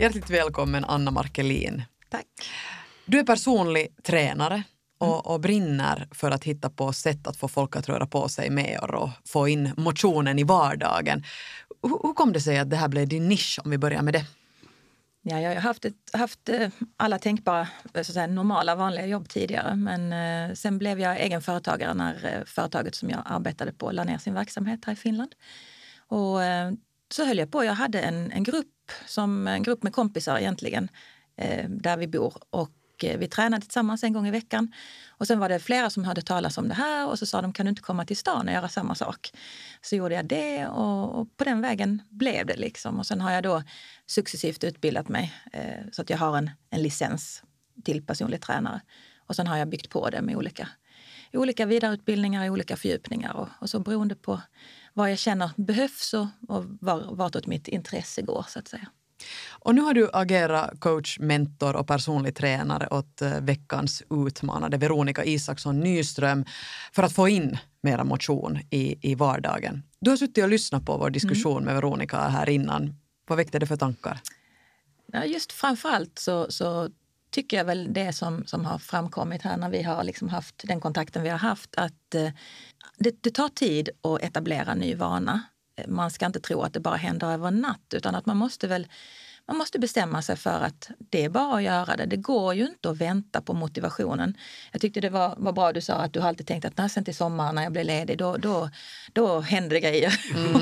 Hjärtligt 0.00 0.30
välkommen 0.30 0.84
Anna 0.84 1.10
Markelin. 1.10 1.82
Tack. 2.10 2.26
Du 3.06 3.18
är 3.18 3.24
personlig 3.24 3.88
tränare 4.02 4.62
och, 4.98 5.26
och 5.26 5.40
brinner 5.40 6.08
för 6.12 6.30
att 6.30 6.44
hitta 6.44 6.70
på 6.70 6.92
sätt 6.92 7.26
att 7.26 7.36
få 7.36 7.48
folk 7.48 7.76
att 7.76 7.88
röra 7.88 8.06
på 8.06 8.28
sig 8.28 8.50
mer 8.50 8.94
och 8.94 9.10
få 9.26 9.48
in 9.48 9.72
motionen 9.76 10.38
i 10.38 10.44
vardagen. 10.44 11.24
Hur, 11.82 11.98
hur 12.02 12.14
kom 12.14 12.32
det 12.32 12.40
sig 12.40 12.58
att 12.58 12.70
det 12.70 12.76
här 12.76 12.88
blev 12.88 13.08
din 13.08 13.28
nisch 13.28 13.60
om 13.64 13.70
vi 13.70 13.78
börjar 13.78 14.02
med 14.02 14.14
det? 14.14 14.26
Ja, 15.22 15.40
jag 15.40 15.54
har 15.54 15.60
haft, 15.60 15.84
ett, 15.84 15.94
haft 16.12 16.48
eh, 16.48 16.68
alla 16.96 17.18
tänkbara 17.18 17.68
eh, 17.94 18.02
så 18.02 18.12
säga, 18.12 18.26
normala 18.26 18.74
vanliga 18.74 19.06
jobb 19.06 19.28
tidigare 19.28 19.76
men 19.76 20.12
eh, 20.12 20.54
sen 20.54 20.78
blev 20.78 21.00
jag 21.00 21.20
egenföretagare 21.20 21.94
när 21.94 22.24
eh, 22.24 22.44
företaget 22.44 22.94
som 22.94 23.10
jag 23.10 23.22
arbetade 23.24 23.72
på 23.72 23.90
la 23.90 24.04
ner 24.04 24.18
sin 24.18 24.34
verksamhet 24.34 24.84
här 24.84 24.92
i 24.92 24.96
Finland. 24.96 25.34
Och 25.96 26.42
eh, 26.42 26.72
så 27.14 27.24
höll 27.24 27.38
jag 27.38 27.50
på. 27.50 27.64
Jag 27.64 27.74
hade 27.74 28.00
en, 28.00 28.32
en, 28.32 28.42
grupp, 28.42 28.92
som, 29.06 29.46
en 29.46 29.62
grupp 29.62 29.82
med 29.82 29.92
kompisar 29.92 30.38
egentligen 30.38 30.88
eh, 31.36 31.68
där 31.68 31.96
vi 31.96 32.08
bor 32.08 32.34
och 32.50 32.70
Eh, 33.04 33.18
vi 33.18 33.28
tränade 33.28 33.62
tillsammans 33.62 34.04
en 34.04 34.12
gång 34.12 34.26
i 34.26 34.30
veckan. 34.30 34.72
Och 35.08 35.26
sen 35.26 35.38
var 35.38 35.48
det 35.48 35.58
flera 35.58 35.90
som 35.90 36.04
hörde 36.04 36.22
talas 36.22 36.58
om 36.58 36.68
det 36.68 36.74
här 36.74 37.08
och 37.08 37.18
så 37.18 37.26
sa 37.26 37.42
de 37.42 37.52
kan 37.52 37.66
du 37.66 37.70
inte 37.70 37.82
komma 37.82 38.04
till 38.04 38.16
stan 38.16 38.48
och 38.48 38.54
göra 38.54 38.68
samma 38.68 38.94
sak. 38.94 39.32
Så 39.80 39.96
gjorde 39.96 40.14
jag 40.14 40.26
det 40.26 40.66
och, 40.66 41.20
och 41.20 41.36
på 41.36 41.44
den 41.44 41.60
vägen 41.60 42.02
blev 42.10 42.46
det 42.46 42.56
liksom. 42.56 42.98
Och 42.98 43.06
sen 43.06 43.20
har 43.20 43.32
jag 43.32 43.42
då 43.42 43.62
successivt 44.06 44.64
utbildat 44.64 45.08
mig 45.08 45.32
eh, 45.52 45.90
så 45.92 46.02
att 46.02 46.10
jag 46.10 46.18
har 46.18 46.38
en, 46.38 46.50
en 46.70 46.82
licens 46.82 47.42
till 47.84 48.06
personlig 48.06 48.40
tränare. 48.40 48.80
Och 49.26 49.36
sen 49.36 49.46
har 49.46 49.56
jag 49.56 49.68
byggt 49.68 49.90
på 49.90 50.10
det 50.10 50.22
med 50.22 50.36
olika, 50.36 50.68
olika 51.32 51.66
vidareutbildningar, 51.66 52.50
olika 52.50 52.76
fördjupningar 52.76 53.32
och, 53.32 53.48
och 53.60 53.70
så 53.70 53.78
beroende 53.78 54.14
på 54.14 54.40
vad 54.92 55.10
jag 55.10 55.18
känner 55.18 55.50
behövs 55.56 56.14
och, 56.14 56.26
och 56.48 56.64
var, 56.80 57.14
vartåt 57.14 57.46
mitt 57.46 57.68
intresse 57.68 58.22
går 58.22 58.46
så 58.48 58.58
att 58.58 58.68
säga. 58.68 58.88
Och 59.50 59.74
nu 59.74 59.80
har 59.80 59.94
du 59.94 60.10
agerat 60.12 60.80
coach, 60.80 61.18
mentor 61.18 61.76
och 61.76 61.86
personlig 61.86 62.36
tränare 62.36 62.88
åt 62.90 63.22
eh, 63.22 63.40
veckans 63.40 64.02
utmanade 64.10 64.76
Veronica 64.76 65.24
Isaksson 65.24 65.80
Nyström 65.80 66.44
för 66.92 67.02
att 67.02 67.12
få 67.12 67.28
in 67.28 67.58
mera 67.80 68.04
motion 68.04 68.58
i, 68.70 69.10
i 69.10 69.14
vardagen. 69.14 69.82
Du 70.00 70.10
har 70.10 70.16
suttit 70.16 70.44
och 70.44 70.50
lyssnat 70.50 70.86
på 70.86 70.96
vår 70.96 71.10
diskussion 71.10 71.64
med 71.64 71.74
Veronica 71.74 72.18
här 72.18 72.48
innan. 72.48 72.94
Vad 73.26 73.38
väckte 73.38 73.58
det 73.58 73.66
för 73.66 73.76
tankar? 73.76 74.20
Ja, 75.12 75.24
just 75.24 75.52
framförallt 75.52 76.18
så, 76.18 76.46
så 76.50 76.88
tycker 77.30 77.56
jag 77.56 77.64
väl 77.64 77.92
det 77.92 78.12
som, 78.12 78.46
som 78.46 78.64
har 78.64 78.78
framkommit 78.78 79.42
här 79.42 79.56
när 79.56 79.70
vi 79.70 79.82
har 79.82 80.04
liksom 80.04 80.28
haft 80.28 80.62
den 80.64 80.80
kontakten 80.80 81.22
vi 81.22 81.28
har 81.28 81.38
haft 81.38 81.74
att 81.76 82.14
eh, 82.14 82.30
det, 82.98 83.22
det 83.22 83.30
tar 83.30 83.48
tid 83.48 83.88
att 84.02 84.22
etablera 84.22 84.74
ny 84.74 84.94
vana. 84.94 85.42
Man 85.88 86.10
ska 86.10 86.26
inte 86.26 86.40
tro 86.40 86.62
att 86.62 86.72
det 86.72 86.80
bara 86.80 86.96
händer 86.96 87.32
över 87.32 87.48
en 87.48 87.60
natt 87.60 87.94
utan 87.94 88.14
att 88.14 88.26
man 88.26 88.36
måste 88.36 88.66
väl 88.66 88.86
man 89.46 89.56
måste 89.56 89.78
bestämma 89.78 90.22
sig 90.22 90.36
för 90.36 90.60
att 90.60 90.90
det 90.98 91.24
är 91.24 91.28
bara 91.28 91.56
att 91.56 91.62
göra 91.62 91.96
det. 91.96 92.06
Det 92.06 92.16
går 92.16 92.54
ju 92.54 92.66
inte 92.66 92.90
att 92.90 92.96
vänta 92.96 93.40
på 93.40 93.52
motivationen. 93.52 94.36
Jag 94.72 94.80
tyckte 94.80 95.00
det 95.00 95.10
var, 95.10 95.34
var 95.38 95.52
bra 95.52 95.72
du 95.72 95.80
sa 95.80 95.94
att 95.94 96.12
du 96.12 96.20
har 96.20 96.28
alltid 96.28 96.46
tänkt 96.46 96.64
att 96.64 96.76
när 96.76 96.88
sen 96.88 97.04
till 97.04 97.16
sommaren 97.16 97.54
när 97.54 97.62
jag 97.62 97.72
blir 97.72 97.84
ledig 97.84 98.18
då, 98.18 98.36
då, 98.36 98.70
då 99.12 99.40
händer 99.40 99.70
det 99.70 99.80
grejer. 99.80 100.14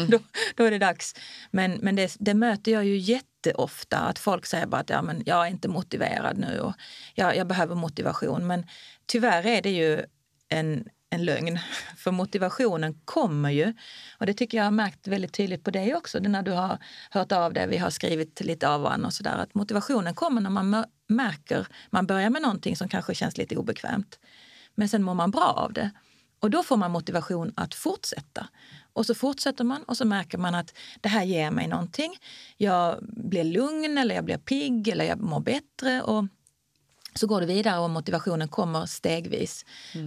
då, 0.11 0.19
då 0.57 0.65
är 0.65 0.71
det 0.71 0.79
dags. 0.79 1.15
Men, 1.51 1.73
men 1.73 1.97
det, 1.97 2.17
det 2.19 2.35
möter 2.35 2.73
jag 2.73 2.85
ju 2.85 2.97
jätteofta 2.97 3.99
att 3.99 4.19
folk 4.19 4.47
säger 4.47 4.67
bara 4.67 4.81
att 4.81 4.91
ja, 4.91 5.03
men 5.03 5.23
jag 5.27 5.47
är 5.47 5.51
inte 5.51 5.69
motiverad 5.69 6.39
nu 6.39 6.61
och 6.61 6.75
jag, 7.15 7.37
jag 7.37 7.47
behöver 7.47 7.75
motivation. 7.75 8.47
Men 8.47 8.67
tyvärr 9.07 9.47
är 9.47 9.63
det 9.63 9.71
ju 9.71 10.05
en, 10.49 10.89
en 11.13 11.25
lögn. 11.25 11.59
För 11.97 12.11
motivationen 12.11 12.95
kommer 13.05 13.51
ju. 13.51 13.75
Och 14.19 14.27
det 14.27 14.35
tycker 14.35 14.59
jag 14.59 14.65
har 14.65 14.71
märkt 14.71 15.09
väldigt 15.09 15.33
tydligt 15.33 15.65
på 15.65 15.71
dig 15.71 15.95
också. 15.95 16.19
När 16.19 16.43
du 16.43 16.51
har 16.51 16.79
hört 17.11 17.33
av 17.33 17.53
dig, 17.53 17.67
vi 17.67 17.79
har 17.79 17.91
skrivit 17.91 18.41
lite 18.41 18.69
av 18.69 18.81
varandra 18.81 19.07
och 19.07 19.13
sådär. 19.13 19.37
Att 19.37 19.55
motivationen 19.55 20.15
kommer 20.15 20.41
när 20.41 20.51
man 20.51 20.85
märker, 21.09 21.67
man 21.91 22.07
börjar 22.07 22.31
med 22.31 22.43
någonting 22.43 22.77
som 22.77 22.89
kanske 22.89 23.15
känns 23.15 23.39
lite 23.39 23.57
obekvämt. 23.57 24.19
Men 24.75 24.89
sen 24.89 25.03
mår 25.03 25.15
man 25.15 25.31
bra 25.31 25.55
av 25.57 25.73
det. 25.73 25.91
Och 26.41 26.51
då 26.51 26.63
får 26.63 26.77
man 26.77 26.91
motivation 26.91 27.53
att 27.57 27.75
fortsätta. 27.75 28.49
Och 28.93 29.07
så 29.07 29.15
fortsätter 29.15 29.65
man 29.65 29.83
och 29.83 29.97
så 29.97 30.05
märker 30.05 30.39
man 30.39 30.55
att 30.55 30.75
det 31.01 31.09
här 31.09 31.25
ger 31.25 31.51
mig 31.51 31.69
någonting. 31.69 32.17
Jag 32.57 32.99
blir 33.03 33.45
lugn 33.45 33.99
eller 33.99 34.15
jag 34.15 34.25
blir 34.25 34.39
pigg 34.39 34.89
eller 34.89 35.05
jag 35.05 35.21
mår 35.21 35.41
bättre. 35.41 36.03
Och 36.03 36.25
så 37.15 37.27
går 37.27 37.41
det 37.41 37.47
vidare 37.47 37.79
och 37.79 37.91
motivationen 37.91 38.49
kommer 38.49 38.87
stegvis. 38.87 39.65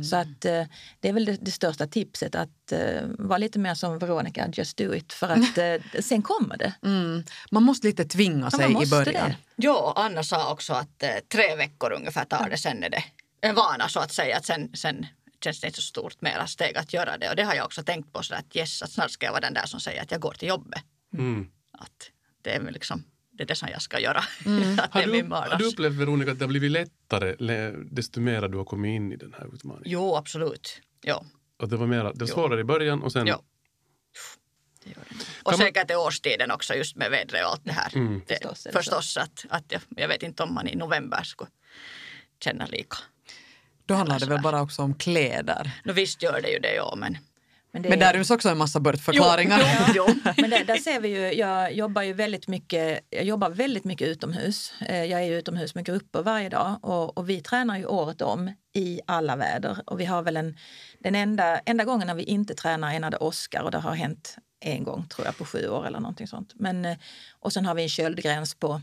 Så 0.09 0.15
att 0.15 0.45
eh, 0.45 0.63
det 0.99 1.09
är 1.09 1.13
väl 1.13 1.25
det, 1.25 1.37
det 1.41 1.51
största 1.51 1.87
tipset 1.87 2.35
att 2.35 2.71
eh, 2.71 3.01
vara 3.19 3.37
lite 3.37 3.59
mer 3.59 3.73
som 3.73 3.99
Veronica, 3.99 4.49
just 4.53 4.77
do 4.77 4.93
it. 4.95 5.13
För 5.13 5.29
att 5.29 5.57
eh, 5.95 6.01
sen 6.01 6.21
kommer 6.21 6.57
det. 6.57 6.73
Mm. 6.83 7.23
Man 7.51 7.63
måste 7.63 7.87
lite 7.87 8.05
tvinga 8.05 8.49
Ja, 8.51 8.57
sig 8.57 8.69
man 8.69 8.83
i 8.83 8.87
början. 8.87 9.29
det. 9.29 9.35
Ja, 9.55 9.93
Anna 9.95 10.23
sa 10.23 10.51
också 10.51 10.73
att 10.73 11.03
eh, 11.03 11.09
tre 11.31 11.55
veckor 11.55 11.91
ungefär 11.93 12.25
tar 12.25 12.49
det. 12.49 12.57
Sen 12.57 12.83
är 12.83 12.89
det 12.89 13.03
en 13.41 13.55
vana 13.55 13.89
så 13.89 13.99
att 13.99 14.13
säga. 14.13 14.37
Att 14.37 14.45
sen, 14.45 14.69
sen 14.75 15.05
känns 15.43 15.61
det 15.61 15.67
inte 15.67 15.81
så 15.81 15.85
stort 15.87 16.21
mera 16.21 16.47
steg 16.47 16.77
att 16.77 16.93
göra 16.93 17.17
det. 17.17 17.29
Och 17.29 17.35
det 17.35 17.43
har 17.43 17.53
jag 17.55 17.65
också 17.65 17.83
tänkt 17.83 18.13
på. 18.13 18.23
Så 18.23 18.35
att 18.35 18.55
yes, 18.55 18.81
att 18.81 18.91
snart 18.91 19.11
ska 19.11 19.25
jag 19.25 19.33
vara 19.33 19.41
den 19.41 19.53
där 19.53 19.65
som 19.65 19.79
säger 19.79 20.01
att 20.01 20.11
jag 20.11 20.21
går 20.21 20.33
till 20.33 20.47
jobbet. 20.47 20.81
Mm. 21.13 21.47
Att 21.71 22.09
det 22.41 22.55
är 22.55 22.59
väl 22.59 22.73
liksom 22.73 23.03
det, 23.37 23.43
är 23.43 23.47
det 23.47 23.55
som 23.55 23.69
jag 23.71 23.81
ska 23.81 23.99
göra. 23.99 24.17
att 24.79 24.93
Har, 24.93 25.01
det 25.01 25.03
är 25.03 25.05
du, 25.05 25.11
min 25.11 25.31
har 25.31 25.43
du 25.43 25.49
vardags. 25.49 25.73
upplevt, 25.73 25.93
Veronica, 25.93 26.31
att 26.31 26.39
det 26.39 26.45
har 26.45 26.49
blivit 26.49 26.71
lättare 26.71 27.71
desto 27.91 28.19
mer 28.21 28.47
du 28.47 28.57
har 28.57 28.65
kommit 28.65 28.89
in 28.89 29.11
i 29.11 29.15
den 29.15 29.33
här 29.39 29.55
utmaningen? 29.55 29.91
Jo, 29.91 30.15
absolut. 30.15 30.81
Ja, 31.01 31.25
Att 31.63 31.69
det 31.69 31.77
var, 31.77 31.87
mera, 31.87 32.03
det 32.13 32.19
var 32.19 32.27
Jo. 32.27 32.33
svårare 32.33 32.59
i 32.59 32.63
början 32.63 33.03
och 33.03 33.11
sen... 33.11 33.27
Ja. 33.27 33.41
det 34.83 34.89
gör 34.89 34.95
det. 35.09 35.15
Och 35.15 35.51
Kan 35.51 35.59
man- 35.59 35.67
säkert 35.67 35.91
är 35.91 35.97
årstiden 35.97 36.51
också 36.51 36.73
just 36.73 36.95
med 36.95 37.11
vädret 37.11 37.45
och 37.45 37.51
allt 37.51 37.65
det 37.65 37.71
här. 37.71 37.95
Mm. 37.95 38.21
Det, 38.27 38.33
Förstås 38.43 38.67
förstås 38.73 39.17
att, 39.17 39.45
att 39.49 39.71
jag, 39.71 39.81
jag 39.89 40.07
vet 40.07 40.23
inte 40.23 40.43
om 40.43 40.53
man 40.53 40.67
i 40.67 40.75
november 40.75 41.23
skulle 41.23 41.49
känna 42.43 42.65
lika. 42.65 42.97
Då 43.85 43.93
handlar 43.93 44.19
det 44.19 44.25
väl 44.25 44.41
bara 44.41 44.61
också 44.61 44.81
om 44.81 44.93
kläder. 44.95 45.71
No, 45.83 45.91
visst 45.93 46.23
gör 46.23 46.41
det 46.41 46.49
ju 46.49 46.59
det, 46.59 46.75
ja, 46.75 46.93
men, 46.97 47.17
det, 47.81 47.89
Men 47.89 47.99
där 47.99 48.13
ryms 48.13 48.31
också 48.31 48.49
en 48.49 48.57
massa 48.57 48.79
börtförklaringar. 48.79 49.61
Jo, 49.87 50.05
jo. 50.07 50.15
Men 50.37 50.49
där, 50.49 50.63
där 50.65 50.77
ser 50.77 50.99
vi 50.99 51.07
ju, 51.09 51.33
jag 51.33 51.73
jobbar 51.73 52.01
ju 52.01 52.13
väldigt 52.13 52.47
mycket, 52.47 52.99
jag 53.09 53.23
jobbar 53.23 53.49
väldigt 53.49 53.83
mycket 53.83 54.07
utomhus. 54.07 54.73
Eh, 54.87 55.03
Jag 55.03 55.21
är 55.21 55.25
ju 55.25 55.37
utomhus 55.37 55.75
med 55.75 55.85
grupper 55.85 56.21
varje 56.21 56.49
dag 56.49 56.79
och, 56.81 57.17
och 57.17 57.29
vi 57.29 57.41
tränar 57.41 57.77
ju 57.77 57.85
året 57.85 58.21
om 58.21 58.51
i 58.73 58.99
alla 59.07 59.35
väder. 59.35 59.77
Och 59.85 59.99
vi 59.99 60.05
har 60.05 60.21
väl 60.21 60.37
en, 60.37 60.57
den 60.99 61.15
enda, 61.15 61.57
enda 61.59 61.83
gången 61.83 62.07
när 62.07 62.15
vi 62.15 62.23
inte 62.23 62.55
tränar 62.55 62.93
är 62.93 62.99
när 62.99 63.11
det 63.11 63.17
åskar 63.17 63.63
och 63.63 63.71
det 63.71 63.77
har 63.77 63.95
hänt 63.95 64.35
en 64.59 64.83
gång 64.83 65.07
tror 65.07 65.25
jag 65.25 65.37
på 65.37 65.45
sju 65.45 65.67
år 65.67 65.87
eller 65.87 65.99
någonting 65.99 66.27
sånt. 66.27 66.51
Men, 66.55 66.85
eh, 66.85 66.97
och 67.39 67.53
sen 67.53 67.65
har 67.65 67.75
vi 67.75 67.83
en 67.83 67.89
köldgräns 67.89 68.55
på 68.55 68.81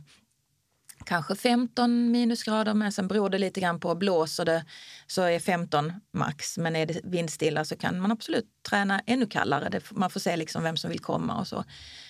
kanske 1.02 1.34
15 1.34 2.10
minusgrader 2.10 2.74
men 2.74 2.92
sen 2.92 3.08
beror 3.08 3.30
det 3.30 3.38
lite 3.38 3.60
grann 3.60 3.80
på. 3.80 3.94
Blåser 3.94 4.44
det 4.44 4.64
så 5.06 5.22
är 5.22 5.38
15 5.38 5.92
max 6.12 6.58
men 6.58 6.76
är 6.76 6.86
det 6.86 7.00
vindstilla 7.04 7.64
så 7.64 7.76
kan 7.76 8.00
man 8.00 8.12
absolut 8.12 8.46
träna 8.68 9.00
ännu 9.06 9.26
kallare. 9.26 9.80
Man 9.90 10.10
får 10.10 10.20
se 10.20 10.36
liksom 10.36 10.62
vem 10.62 10.76
som 10.76 10.90
vill 10.90 11.00
komma 11.00 11.40
och 11.40 11.48
så. 11.48 11.64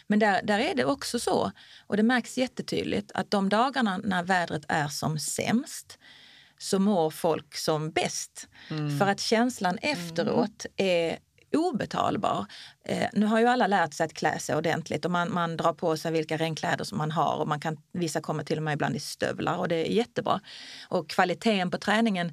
Men 0.06 0.18
där, 0.18 0.42
där 0.42 0.58
är 0.58 0.74
det 0.74 0.84
också 0.84 1.18
så 1.18 1.52
och 1.86 1.96
det 1.96 2.02
märks 2.02 2.38
jättetydligt 2.38 3.12
att 3.14 3.30
de 3.30 3.48
dagarna 3.48 3.98
när 4.04 4.22
vädret 4.22 4.64
är 4.68 4.88
som 4.88 5.18
sämst 5.18 5.98
så 6.58 6.78
mår 6.78 7.10
folk 7.10 7.56
som 7.56 7.90
bäst. 7.90 8.48
För 8.98 9.06
att 9.06 9.20
känslan 9.20 9.78
efteråt 9.78 10.66
är 10.76 11.18
obetalbar. 11.56 12.46
Eh, 12.84 13.08
nu 13.12 13.26
har 13.26 13.40
ju 13.40 13.46
alla 13.46 13.66
lärt 13.66 13.94
sig 13.94 14.04
att 14.04 14.14
klä 14.14 14.38
sig 14.38 14.56
ordentligt 14.56 15.04
och 15.04 15.10
man, 15.10 15.32
man 15.32 15.56
drar 15.56 15.72
på 15.72 15.96
sig 15.96 16.12
vilka 16.12 16.36
regnkläder 16.36 16.84
som 16.84 16.98
man 16.98 17.10
har 17.10 17.36
och 17.36 17.48
man 17.48 17.60
kan, 17.60 17.76
vissa 17.92 18.20
kommer 18.20 18.44
till 18.44 18.56
och 18.56 18.62
med 18.62 18.74
ibland 18.74 18.96
i 18.96 19.00
stövlar 19.00 19.56
och 19.56 19.68
det 19.68 19.76
är 19.76 19.92
jättebra. 19.92 20.40
Och 20.88 21.10
kvaliteten 21.10 21.70
på 21.70 21.78
träningen 21.78 22.32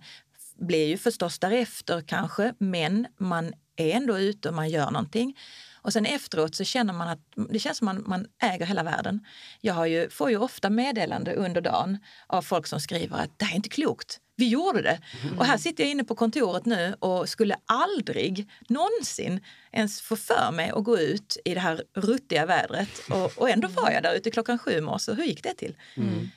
blir 0.60 0.88
ju 0.88 0.98
förstås 0.98 1.40
därefter 1.40 2.02
kanske, 2.02 2.54
men 2.58 3.08
man 3.18 3.54
är 3.76 3.92
ändå 3.92 4.20
ute 4.20 4.50
och 4.50 4.56
man 4.56 4.70
gör 4.70 4.92
någonting. 4.92 5.38
Och 5.82 5.94
sen 5.94 6.06
efteråt 6.06 6.56
så 6.56 6.64
känner 6.64 6.94
man 6.94 7.08
att 7.08 7.20
det 7.50 7.60
känns 7.60 7.78
som 7.78 7.86
man, 7.86 8.04
man 8.08 8.28
äger 8.42 8.66
hela 8.66 8.84
världen. 8.84 9.26
Jag 9.62 9.74
har 9.74 9.86
ju, 9.86 10.10
får 10.10 10.30
ju 10.30 10.38
ofta 10.38 10.70
meddelande 10.70 11.34
under 11.34 11.62
dagen 11.62 11.98
av 12.28 12.42
folk 12.42 12.68
som 12.68 12.80
skriver 12.80 13.18
att 13.18 13.40
det 13.40 13.46
här 13.46 13.52
är 13.52 13.56
inte 13.56 13.70
klokt. 13.70 14.20
Vi 14.40 14.50
gjorde 14.50 14.82
det. 14.82 15.00
Och 15.38 15.46
här 15.46 15.58
sitter 15.58 15.84
jag 15.84 15.92
inne 15.92 16.04
på 16.04 16.16
kontoret 16.16 16.66
nu 16.66 16.96
och 17.00 17.30
skulle 17.30 17.56
aldrig 17.66 18.50
någonsin 18.68 19.40
ens 19.72 20.02
få 20.02 20.16
för 20.16 20.52
mig 20.52 20.70
att 20.76 20.84
gå 20.84 21.00
ut 21.00 21.38
i 21.46 21.54
det 21.54 21.60
här 21.60 21.84
ruttiga 21.96 22.46
vädret. 22.46 22.90
Och, 23.10 23.42
och 23.42 23.50
ändå 23.50 23.68
var 23.68 23.92
jag 23.92 24.04
där 24.04 24.16
ute 24.16 24.32
klockan 24.32 24.60
sju 24.60 24.72
i 24.72 24.82
morse. 24.82 25.14
Hur 25.14 25.24
gick 25.24 25.44
det 25.44 25.54
till? 25.54 25.76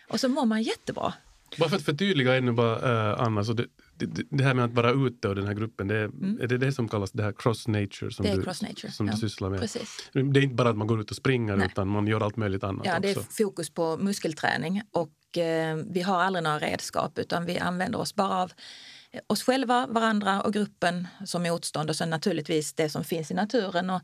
Och 0.09 0.21
så 0.21 0.29
mår 0.29 0.45
man 0.47 0.63
jättebra. 0.63 1.13
Bara 1.59 1.69
för 1.69 1.77
att 1.77 1.83
förtydliga 1.83 2.37
ännu 2.37 2.53
bara, 2.53 3.13
eh, 3.13 3.21
Anna, 3.21 3.45
så 3.45 3.53
det, 3.53 3.67
det, 3.99 4.23
det 4.31 4.45
här 4.45 4.55
med 4.55 4.65
att 4.65 4.73
vara 4.73 4.91
ute 5.07 5.29
och 5.29 5.35
den 5.35 5.47
här 5.47 5.55
gruppen, 5.55 5.89
det 5.89 5.97
är, 5.97 6.11
är 6.43 6.47
det 6.47 6.59
det 6.59 6.73
som 6.73 6.89
kallas 6.89 7.13
det 7.13 7.23
här 7.23 7.33
cross 7.33 7.69
nature 7.69 8.11
som, 8.11 8.27
Det 8.27 8.33
är 8.33 8.37
du, 8.37 8.43
cross 8.43 8.63
nature, 8.63 8.93
som 8.93 9.07
ja. 9.07 9.13
du 9.13 9.19
sysslar 9.19 9.51
med? 9.51 9.61
Precis. 9.61 10.11
Det 10.13 10.21
är 10.21 10.43
inte 10.43 10.55
bara 10.55 10.69
att 10.69 10.77
man 10.77 10.87
går 10.87 11.01
ut 11.01 11.11
och 11.11 11.17
springer 11.17 11.57
Nej. 11.57 11.67
utan 11.73 11.89
man 11.89 12.07
gör 12.07 12.21
allt 12.21 12.37
möjligt 12.37 12.65
annat 12.65 12.87
Ja, 12.87 12.99
det 13.01 13.11
är 13.11 13.19
också. 13.19 13.31
fokus 13.31 13.71
på 13.71 13.97
muskelträning 13.97 14.83
och 14.91 15.11
eh, 15.39 15.77
vi 15.91 16.03
har 16.03 16.23
aldrig 16.23 16.43
några 16.43 16.59
redskap 16.59 17.19
utan 17.19 17.47
vi 17.47 17.59
använder 17.59 17.99
oss 17.99 18.15
bara 18.15 18.43
av 18.43 18.53
oss 19.27 19.43
själva, 19.43 19.87
varandra 19.87 20.43
och 20.43 20.53
gruppen 20.53 21.09
som 21.25 21.43
motstånd 21.43 21.91
och 21.91 21.97
sen 21.97 22.11
naturligtvis 22.11 22.73
det 22.73 22.89
som 22.89 23.05
finns 23.05 23.31
i 23.31 23.35
naturen 23.35 23.91
och 23.91 24.01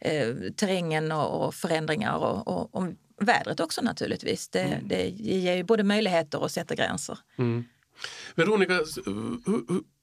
eh, 0.00 0.34
terrängen 0.56 1.12
och, 1.12 1.46
och 1.46 1.54
förändringar 1.54 2.16
och, 2.16 2.48
och, 2.48 2.74
och 2.74 2.88
vädret 3.20 3.60
också 3.60 3.82
naturligtvis. 3.82 4.48
Det, 4.48 4.80
det 4.84 5.08
ger 5.08 5.56
ju 5.56 5.62
både 5.62 5.84
möjligheter 5.84 6.40
och 6.42 6.50
sätter 6.50 6.76
gränser. 6.76 7.18
Mm. 7.38 7.64
Veronica, 8.34 8.80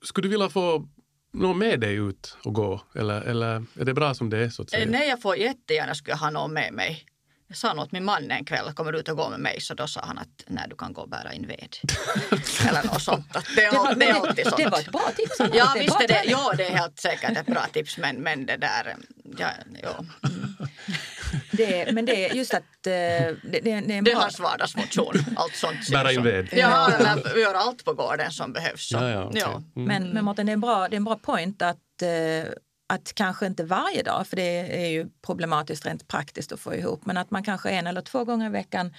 skulle 0.03 0.27
du 0.27 0.29
vilja 0.29 0.49
få 0.49 0.87
någon 1.31 1.57
med 1.57 1.79
dig 1.79 1.95
ut 1.95 2.37
och 2.43 2.53
gå? 2.53 2.81
Eller, 2.95 3.21
eller 3.21 3.65
är 3.79 3.85
det 3.85 3.93
bra 3.93 4.13
som 4.13 4.29
det 4.29 4.37
är? 4.37 4.49
så 4.49 4.61
att 4.61 4.69
säga? 4.69 4.83
Eh, 4.83 4.89
Nej, 4.89 5.09
jag 5.09 5.21
får 5.21 5.37
jättegärna 5.37 5.95
skulle 5.95 6.15
ha 6.15 6.29
någon 6.29 6.53
med 6.53 6.73
mig. 6.73 7.05
Jag 7.51 7.57
sa 7.57 7.73
nog 7.73 7.83
åt 7.85 7.91
min 7.91 8.05
man 8.05 8.31
en 8.31 8.45
kväll, 8.45 8.73
kommer 8.73 8.91
du 8.91 8.99
ut 8.99 9.09
och 9.09 9.17
gå 9.17 9.29
med 9.29 9.39
mig? 9.39 9.61
Så 9.61 9.73
då 9.73 9.87
sa 9.87 10.01
han 10.03 10.17
att 10.17 10.43
nej, 10.47 10.65
du 10.69 10.75
kan 10.75 10.93
gå 10.93 11.01
och 11.01 11.09
bära 11.09 11.33
in 11.33 11.47
ved. 11.47 11.75
Eller 12.69 12.83
något 12.83 13.01
sånt. 13.01 13.35
Att 13.35 13.45
det, 13.55 13.65
är, 13.65 13.71
var- 13.71 13.95
det 13.95 14.05
är 14.05 14.13
alltid 14.13 14.45
sånt. 14.47 14.57
det 14.57 14.69
var 14.69 14.79
ett 14.79 14.91
bra 14.91 15.11
tips. 15.17 15.35
Ja, 15.53 15.71
Det 15.73 15.79
visst 15.79 16.01
är 16.01 16.07
det, 16.07 16.23
ja, 16.25 16.53
det 16.57 16.65
är 16.65 16.77
helt 16.77 16.99
säkert 16.99 17.37
ett 17.37 17.45
bra 17.45 17.65
tips, 17.73 17.97
men, 17.97 18.15
men 18.15 18.45
det 18.45 18.57
där, 18.57 18.95
ja, 19.37 19.49
ja. 19.83 20.05
Det, 21.51 21.91
men 21.91 22.05
det 22.05 22.25
är 22.29 22.33
just 22.35 22.53
att 22.53 22.61
eh, 22.87 22.91
det, 22.91 23.35
det, 23.43 23.59
det 23.61 23.71
är 23.71 23.77
en 23.77 24.03
Det 24.03 24.11
är 24.11 24.15
hans 24.15 24.39
vardagsmotion, 24.39 25.13
allt 25.35 25.55
sånt. 25.55 25.89
Bära 25.91 26.11
in 26.11 26.23
ved. 26.23 26.49
Ja, 26.51 26.91
eller 26.91 27.33
vi 27.35 27.41
gör 27.41 27.53
allt 27.53 27.85
på 27.85 27.93
gården 27.93 28.31
som 28.31 28.53
behövs. 28.53 28.89
Så. 28.89 28.95
Ja, 28.97 29.09
ja, 29.09 29.31
ja. 29.33 29.47
Mm. 29.75 29.87
Men, 29.87 30.09
men 30.09 30.25
Mårten, 30.25 30.45
det 30.45 30.51
är 30.51 30.53
en 30.53 30.61
bra, 30.61 30.87
det 30.87 30.95
är 30.95 30.97
en 30.97 31.03
bra 31.03 31.15
point 31.15 31.61
att, 31.61 32.01
eh, 32.01 32.51
att 32.89 33.13
kanske 33.13 33.45
inte 33.45 33.63
varje 33.63 34.03
dag, 34.03 34.27
för 34.27 34.35
det 34.35 34.83
är 34.85 34.89
ju 34.89 35.09
problematiskt 35.21 35.85
rent 35.85 36.07
praktiskt 36.07 36.51
att 36.51 36.59
få 36.59 36.75
ihop, 36.75 37.05
men 37.05 37.17
att 37.17 37.31
man 37.31 37.43
kanske 37.43 37.69
en 37.69 37.87
eller 37.87 38.01
två 38.01 38.25
gånger 38.25 38.45
i 38.45 38.49
veckan 38.49 38.93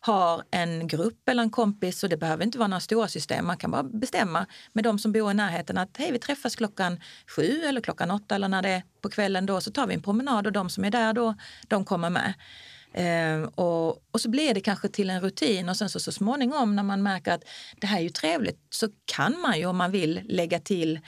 har 0.00 0.42
en 0.50 0.86
grupp 0.86 1.28
eller 1.28 1.42
en 1.42 1.50
kompis 1.50 2.02
och 2.02 2.08
det 2.08 2.16
behöver 2.16 2.44
inte 2.44 2.58
vara 2.58 2.68
några 2.68 2.80
stora 2.80 3.08
system. 3.08 3.46
Man 3.46 3.56
kan 3.56 3.70
bara 3.70 3.82
bestämma 3.82 4.46
med 4.72 4.84
de 4.84 4.98
som 4.98 5.12
bor 5.12 5.30
i 5.30 5.34
närheten 5.34 5.78
att 5.78 5.96
hej, 5.96 6.12
vi 6.12 6.18
träffas 6.18 6.56
klockan 6.56 7.00
sju 7.26 7.62
eller 7.64 7.80
klockan 7.80 8.10
åtta 8.10 8.34
eller 8.34 8.48
när 8.48 8.62
det 8.62 8.68
är 8.68 8.82
på 9.00 9.10
kvällen 9.10 9.46
då 9.46 9.60
så 9.60 9.70
tar 9.70 9.86
vi 9.86 9.94
en 9.94 10.02
promenad 10.02 10.46
och 10.46 10.52
de 10.52 10.70
som 10.70 10.84
är 10.84 10.90
där 10.90 11.12
då, 11.12 11.34
de 11.68 11.84
kommer 11.84 12.10
med. 12.10 12.34
Eh, 12.92 13.48
och, 13.48 13.88
och 14.10 14.20
så 14.20 14.30
blir 14.30 14.54
det 14.54 14.60
kanske 14.60 14.88
till 14.88 15.10
en 15.10 15.20
rutin 15.20 15.68
och 15.68 15.76
sen 15.76 15.88
så, 15.88 16.00
så 16.00 16.12
småningom 16.12 16.76
när 16.76 16.82
man 16.82 17.02
märker 17.02 17.32
att 17.32 17.44
det 17.80 17.86
här 17.86 17.98
är 17.98 18.02
ju 18.02 18.08
trevligt 18.08 18.60
så 18.70 18.88
kan 19.04 19.40
man 19.40 19.58
ju 19.58 19.66
om 19.66 19.76
man 19.76 19.90
vill 19.90 20.20
lägga 20.24 20.60
till 20.60 21.00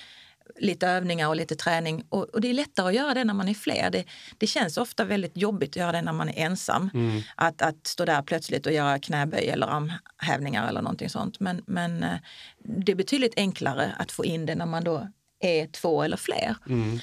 lite 0.59 0.89
övningar 0.89 1.29
och 1.29 1.37
lite 1.37 1.57
träning. 1.57 2.05
Och, 2.09 2.25
och 2.25 2.41
det 2.41 2.49
är 2.49 2.55
lättare 2.55 2.89
att 2.89 2.95
göra 2.95 3.15
det 3.15 3.25
när 3.25 3.35
man 3.35 3.49
är 3.49 3.55
fler. 3.55 3.91
Det, 3.91 4.05
det 4.39 4.47
känns 4.47 4.77
ofta 4.77 5.05
väldigt 5.05 5.37
jobbigt 5.37 5.71
att 5.71 5.77
göra 5.77 5.93
det 5.93 6.03
när 6.03 6.13
man 6.13 6.29
är 6.29 6.45
ensam. 6.47 6.91
Att, 7.35 7.63
att 7.63 7.87
stå 7.87 8.05
där 8.05 8.23
plötsligt 8.23 8.67
och 8.67 8.73
göra 8.73 8.99
knäböj 8.99 9.49
eller 9.49 9.67
armhävningar 9.67 10.69
eller 10.69 10.83
någonting 10.83 11.11
sånt. 11.11 11.41
Men, 11.41 11.63
men 11.67 12.03
eh, 12.03 12.17
det 12.59 12.93
är 12.93 12.97
betydligt 12.97 13.35
enklare 13.37 13.93
att 13.99 14.13
få 14.13 14.25
in 14.25 14.47
det 14.47 14.55
när 14.55 14.67
man 14.67 14.85
då 14.85 15.09
är 15.41 15.67
två 15.67 16.03
eller 16.03 16.17
fler. 16.17 16.57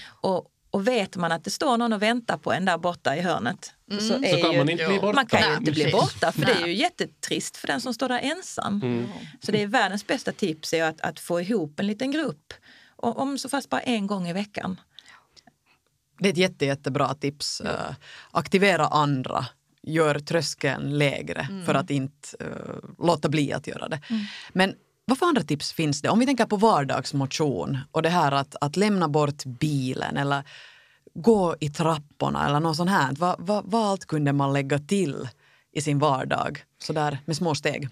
Och, 0.08 0.50
och 0.72 0.88
vet 0.88 1.16
man 1.16 1.32
att 1.32 1.44
det 1.44 1.52
står 1.52 1.78
någon 1.78 1.94
och 1.94 2.02
väntar 2.02 2.38
på 2.38 2.54
en 2.54 2.66
där 2.66 2.78
borta 2.78 3.16
i 3.16 3.22
hörnet 3.22 3.74
så, 4.00 4.13
är 4.13 4.36
Så 4.36 4.42
kan 4.42 4.52
ju, 4.52 4.58
man 4.58 4.70
inte 4.70 4.88
bli 4.88 5.00
borta. 5.00 5.16
man 5.16 5.26
kan 5.26 5.52
ju 5.52 5.58
inte 5.58 5.72
bli 5.72 5.92
borta 5.92 6.32
för 6.32 6.46
det 6.46 6.52
är 6.52 6.68
ju 6.68 6.74
jättetrist 6.74 7.58
för 7.58 7.68
den 7.68 7.82
som 7.82 7.94
står 7.94 8.10
där 8.10 8.20
ensam. 8.20 9.08
Så 9.39 9.52
det 9.52 9.62
är 9.62 9.68
världens 9.68 10.08
bästa 10.08 10.32
tips 10.32 10.74
är 10.74 10.84
att, 10.84 11.02
att 11.02 11.20
få 11.20 11.42
ihop 11.42 11.80
en 11.80 11.88
liten 11.88 12.12
grupp. 12.12 12.54
Om 13.04 13.38
så 13.38 13.50
fast 13.50 13.70
bara 13.70 13.82
en 13.82 14.08
gång 14.08 14.28
i 14.28 14.34
veckan. 14.34 14.80
Det 16.20 16.28
är 16.30 16.32
ett 16.32 16.38
jätte, 16.38 16.66
jättebra 16.66 17.13
tips. 17.13 17.62
Eh, 17.62 17.96
aktivera 18.32 18.88
andra. 18.88 19.46
Gör 19.82 20.20
tröskeln 20.20 20.98
lägre 20.98 21.48
för 21.66 21.74
att 21.74 21.89
inte 21.89 22.38
eh, 22.39 23.06
låta 23.06 23.30
bli 23.30 23.54
att 23.54 23.68
göra 23.68 23.88
det. 23.88 24.02
Men 24.54 24.76
vad 25.06 25.18
för 25.18 25.26
andra 25.26 25.42
tips 25.42 25.74
finns 25.74 26.02
det? 26.02 26.10
Om 26.10 26.20
vi 26.20 26.26
tänker 26.26 26.46
på 26.46 26.56
vardagsmotion 26.56 27.78
och 27.92 28.02
det 28.02 28.10
här 28.10 28.32
att, 28.32 28.56
att 28.62 28.78
lämna 28.78 29.08
bort 29.08 29.46
bilen 29.46 30.18
eller 30.18 30.44
gå 31.13 31.56
i 31.60 31.70
trapporna 31.70 32.48
eller 32.48 32.60
något 32.60 32.78
sånt 32.78 32.89
här. 32.89 33.13
Vad, 33.20 33.36
vad, 33.39 33.63
vad 33.66 33.88
allt 33.88 34.06
kunde 34.06 34.34
man 34.34 34.54
lägga 34.54 34.80
till 34.80 35.28
i 35.72 35.82
sin 35.82 36.00
vardag 36.00 36.63
sådär 36.78 37.20
med 37.26 37.36
små 37.36 37.56
steg? 37.56 37.89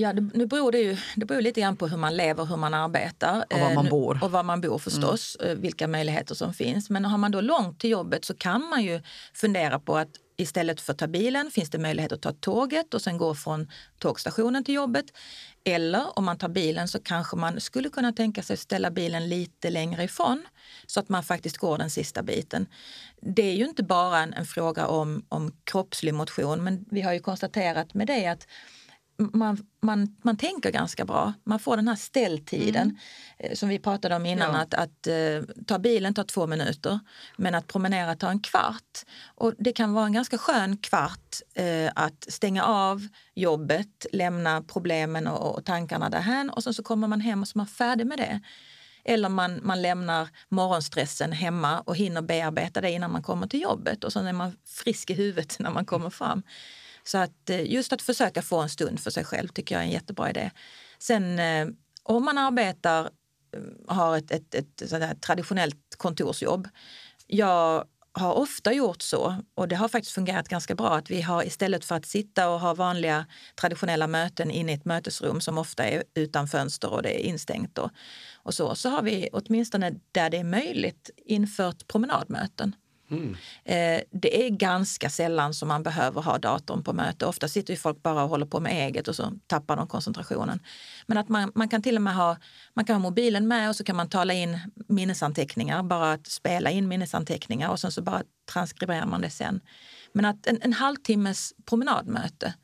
Ja, 0.00 0.12
det, 0.12 0.20
nu 0.34 0.46
beror 0.46 0.72
det, 0.72 0.78
ju, 0.78 0.96
det 1.16 1.26
beror 1.26 1.40
lite 1.40 1.60
grann 1.60 1.76
på 1.76 1.88
hur 1.88 1.96
man 1.96 2.16
lever, 2.16 2.44
hur 2.44 2.56
man 2.56 2.74
arbetar. 2.74 3.44
Och 3.50 3.60
var 3.60 3.68
Eh, 3.68 3.74
man 3.74 3.88
bor. 3.88 4.18
Och 4.22 4.30
var 4.30 4.42
man 4.42 4.60
bor 4.60 4.78
förstås, 4.78 5.36
eh, 5.36 5.56
vilka 5.56 5.88
möjligheter 5.88 6.34
som 6.34 6.54
finns. 6.54 6.90
Men 6.90 7.04
har 7.04 7.18
man 7.18 7.30
då 7.30 7.40
långt 7.40 7.80
till 7.80 7.90
jobbet 7.90 8.24
så 8.24 8.34
kan 8.34 8.68
man 8.68 8.82
ju 8.82 9.00
fundera 9.34 9.78
på 9.78 9.96
att 9.96 10.08
istället 10.36 10.80
för 10.80 10.92
att 10.92 10.98
ta 10.98 11.06
bilen 11.06 11.50
finns 11.50 11.70
det 11.70 11.78
möjlighet 11.78 12.12
att 12.12 12.22
ta 12.22 12.32
tåget 12.32 12.94
och 12.94 13.02
sen 13.02 13.18
gå 13.18 13.34
från 13.34 13.70
tågstationen 13.98 14.64
till 14.64 14.74
jobbet. 14.74 15.04
Eller 15.64 16.18
om 16.18 16.24
man 16.24 16.38
tar 16.38 16.48
bilen 16.48 16.88
så 16.88 16.98
kanske 16.98 17.36
man 17.36 17.60
skulle 17.60 17.88
kunna 17.88 18.12
tänka 18.12 18.42
sig 18.42 18.54
att 18.54 18.60
ställa 18.60 18.90
bilen 18.90 19.28
lite 19.28 19.70
längre 19.70 20.04
ifrån 20.04 20.42
så 20.86 21.00
att 21.00 21.08
man 21.08 21.22
faktiskt 21.22 21.56
går 21.58 21.78
den 21.78 21.90
sista 21.90 22.22
biten. 22.22 22.66
Det 23.20 23.42
är 23.42 23.54
ju 23.54 23.64
inte 23.64 23.82
bara 23.82 24.18
en, 24.18 24.32
en 24.32 24.46
fråga 24.46 24.86
om, 24.86 25.24
om 25.28 25.52
kroppslig 25.64 26.14
motion 26.14 26.64
men 26.64 26.84
vi 26.90 27.00
har 27.00 27.12
ju 27.12 27.20
konstaterat 27.20 27.94
med 27.94 28.06
det 28.06 28.26
att 28.26 28.46
man, 29.18 29.66
man, 29.82 30.16
man 30.22 30.36
tänker 30.36 30.70
ganska 30.70 31.04
bra. 31.04 31.32
Man 31.44 31.58
får 31.58 31.76
den 31.76 31.88
här 31.88 31.96
ställtiden 31.96 32.98
eh, 33.38 33.54
som 33.54 33.68
vi 33.68 33.78
pratade 33.78 34.16
om 34.16 34.26
innan. 34.26 34.54
Ja. 34.54 34.60
Att, 34.60 34.74
att 34.74 35.06
eh, 35.06 35.64
ta 35.66 35.78
bilen 35.78 36.14
tar 36.14 36.24
två 36.24 36.46
minuter 36.46 37.00
men 37.36 37.54
att 37.54 37.66
promenera 37.66 38.16
tar 38.16 38.30
en 38.30 38.40
kvart. 38.40 39.04
Och 39.34 39.54
det 39.58 39.72
kan 39.72 39.92
vara 39.92 40.06
en 40.06 40.12
ganska 40.12 40.38
skön 40.38 40.76
kvart 40.76 41.36
eh, 41.54 41.90
att 41.94 42.26
stänga 42.28 42.64
av 42.64 43.08
jobbet, 43.34 44.06
lämna 44.12 44.62
problemen 44.62 45.26
och, 45.26 45.56
och 45.56 45.64
tankarna 45.64 46.10
därhän 46.10 46.50
och 46.50 46.64
sen 46.64 46.74
så 46.74 46.82
kommer 46.82 47.08
man 47.08 47.20
hem 47.20 47.42
och 47.42 47.48
så 47.48 47.56
är 47.56 47.58
man 47.58 47.66
färdig 47.66 48.06
med 48.06 48.18
det. 48.18 48.40
Eller 49.04 49.28
man, 49.28 49.60
man 49.62 49.82
lämnar 49.82 50.28
morgonstressen 50.48 51.32
hemma 51.32 51.80
och 51.80 51.96
hinner 51.96 52.22
bearbeta 52.22 52.80
det 52.80 52.90
innan 52.90 53.12
man 53.12 53.22
kommer 53.22 53.46
till 53.46 53.62
jobbet 53.62 54.04
och 54.04 54.12
sen 54.12 54.26
är 54.26 54.32
man 54.32 54.56
frisk 54.66 55.10
i 55.10 55.14
huvudet 55.14 55.56
när 55.58 55.70
man 55.70 55.86
kommer 55.86 56.10
fram. 56.10 56.42
Så 57.08 57.18
att 57.18 57.50
eh, 57.50 57.72
just 57.72 57.92
att 57.92 58.02
försöka 58.02 58.42
få 58.42 58.60
en 58.60 58.68
stund 58.68 59.00
för 59.00 59.10
sig 59.10 59.24
själv 59.24 59.48
tycker 59.48 59.74
jag 59.74 59.82
är 59.82 59.86
en 59.86 59.92
jättebra 59.92 60.30
idé. 60.30 60.50
Sen 60.98 61.38
eh, 61.38 61.68
om 62.02 62.24
man 62.24 62.38
arbetar, 62.38 63.10
eh, 63.56 63.94
har 63.94 64.16
ett, 64.16 64.30
ett, 64.30 64.54
ett 64.54 64.88
sådär 64.88 65.14
traditionellt 65.14 65.94
kontorsjobb, 65.96 66.68
jag 67.26 67.84
har 68.12 68.34
ofta 68.34 68.72
gjort 68.72 69.02
så, 69.02 69.36
och 69.54 69.68
det 69.68 69.76
har 69.76 69.88
faktiskt 69.88 70.14
fungerat 70.14 70.48
ganska 70.48 70.74
bra, 70.74 70.96
att 70.96 71.10
vi 71.10 71.22
har 71.22 71.46
istället 71.46 71.84
för 71.84 71.94
att 71.94 72.06
sitta 72.06 72.50
och 72.50 72.60
ha 72.60 72.74
vanliga 72.74 73.26
traditionella 73.60 74.06
möten 74.06 74.50
inne 74.50 74.72
i 74.72 74.74
ett 74.74 74.84
mötesrum 74.84 75.40
som 75.40 75.58
ofta 75.58 75.84
är 75.84 76.02
utan 76.14 76.48
fönster 76.48 76.92
och 76.92 77.02
det 77.02 77.20
är 77.20 77.28
instängt 77.28 77.78
och, 77.78 77.90
och 78.36 78.54
så, 78.54 78.74
så 78.74 78.88
har 78.88 79.02
vi 79.02 79.28
åtminstone 79.32 79.94
där 80.12 80.30
det 80.30 80.36
är 80.36 80.44
möjligt 80.44 81.10
infört 81.16 81.86
promenadmöten. 81.88 82.74
Mm. 83.10 83.36
Eh, 83.64 84.00
det 84.10 84.46
är 84.46 84.50
ganska 84.50 85.10
sällan 85.10 85.54
som 85.54 85.68
man 85.68 85.82
behöver 85.82 86.22
ha 86.22 86.38
datorn 86.38 86.82
på 86.82 86.92
möte. 86.92 87.26
Ofta 87.26 87.48
sitter 87.48 87.72
ju 87.72 87.78
folk 87.78 88.02
bara 88.02 88.22
och 88.22 88.28
håller 88.28 88.46
på 88.46 88.60
med 88.60 88.72
eget 88.72 89.08
och 89.08 89.16
så 89.16 89.32
tappar 89.46 89.76
de 89.76 89.86
koncentrationen. 89.86 90.60
Men 91.06 91.18
att 91.18 91.28
man, 91.28 91.52
man 91.54 91.68
kan 91.68 91.82
till 91.82 91.96
och 91.96 92.02
med 92.02 92.14
ha, 92.14 92.36
man 92.74 92.84
kan 92.84 92.96
ha 92.96 93.00
mobilen 93.00 93.48
med 93.48 93.68
och 93.68 93.76
så 93.76 93.84
kan 93.84 93.96
man 93.96 94.08
tala 94.08 94.32
in 94.34 94.58
minnesanteckningar, 94.88 95.82
bara 95.82 96.12
att 96.12 96.26
spela 96.26 96.70
in 96.70 96.88
minnesanteckningar 96.88 97.70
och 97.70 97.80
sen 97.80 97.92
så 97.92 98.02
bara 98.02 98.22
transkriberar 98.52 99.06
man 99.06 99.20
det 99.20 99.30
sen. 99.30 99.60
Men 100.12 100.24
att 100.24 100.46
en, 100.46 100.58
en 100.62 100.72
halvtimmes 100.72 101.52
promenadmöte 101.64 102.54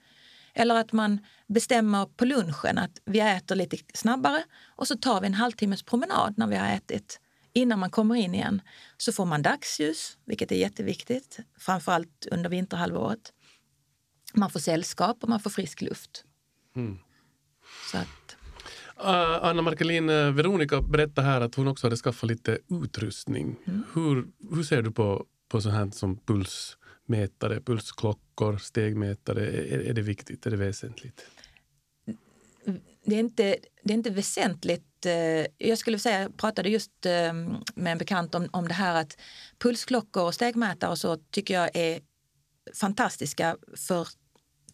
eller 0.54 0.74
att 0.74 0.92
man 0.92 1.18
bestämmer 1.46 2.07
på 2.07 2.24
lunchen 2.24 2.78
att 2.78 3.00
vi 3.04 3.20
äter 3.20 3.54
lite 3.54 3.76
snabbare 3.94 4.44
och 4.76 4.88
så 4.88 4.96
tar 4.96 5.20
vi 5.20 5.26
en 5.26 5.35
halvtimmes 5.35 5.83
promenad 5.83 6.35
när 6.37 6.46
vi 6.46 6.57
har 6.57 6.66
ätit 6.66 7.20
innan 7.54 7.78
man 7.78 7.90
kommer 7.90 8.14
in 8.14 8.34
igen 8.34 8.62
så 8.96 9.12
får 9.12 9.24
man 9.24 9.42
dagsljus, 9.42 10.18
vilket 10.24 10.52
är 10.52 10.56
jätteviktigt, 10.56 11.38
framförallt 11.58 12.26
under 12.30 12.50
vinterhalvåret. 12.50 13.32
Man 14.34 14.50
får 14.50 14.60
sällskap 14.60 15.22
och 15.22 15.28
man 15.28 15.40
får 15.40 15.50
frisk 15.50 15.82
luft. 15.82 16.24
Mm. 16.76 16.98
Så 17.90 17.98
att, 17.98 18.36
Uh, 19.00 19.44
Anna 19.44 19.62
Markelin, 19.62 20.10
uh, 20.10 20.32
Veronica 20.32 20.82
berättade 20.82 21.26
här 21.26 21.40
att 21.40 21.54
hon 21.54 21.68
också 21.68 21.86
hade 21.86 21.96
skaffat 21.96 22.28
lite 22.28 22.58
utrustning. 22.70 23.56
Mm. 23.64 23.82
Hur, 23.94 24.26
hur 24.54 24.62
ser 24.62 24.82
du 24.82 24.90
på, 24.90 25.26
på 25.48 25.60
sånt 25.60 25.74
här 25.74 25.90
som 25.90 26.16
pulsmätare, 26.16 27.60
pulsklockor, 27.60 28.58
stegmätare? 28.58 29.46
Är, 29.46 29.78
är 29.78 29.92
det 29.92 30.02
viktigt? 30.02 30.46
Är 30.46 30.50
det 30.50 30.56
väsentligt? 30.56 31.26
Det, 33.04 33.14
är 33.14 33.20
inte, 33.20 33.56
det 33.82 33.92
är 33.92 33.96
inte 33.96 34.10
väsentligt. 34.10 35.06
Eh, 35.06 35.46
jag 35.68 35.78
skulle 35.78 35.98
säga, 35.98 36.22
jag 36.22 36.36
pratade 36.36 36.68
just 36.68 37.06
ehm, 37.06 37.56
med 37.74 37.92
en 37.92 37.98
bekant 37.98 38.34
om, 38.34 38.48
om 38.52 38.68
det 38.68 38.74
här 38.74 39.00
att 39.00 39.16
pulsklockor 39.58 40.22
och 40.24 40.34
stegmätare 40.34 40.90
och 40.90 40.98
så 40.98 41.16
tycker 41.16 41.54
jag 41.54 41.70
är 41.74 42.00
fantastiska 42.74 43.56
för 43.76 44.08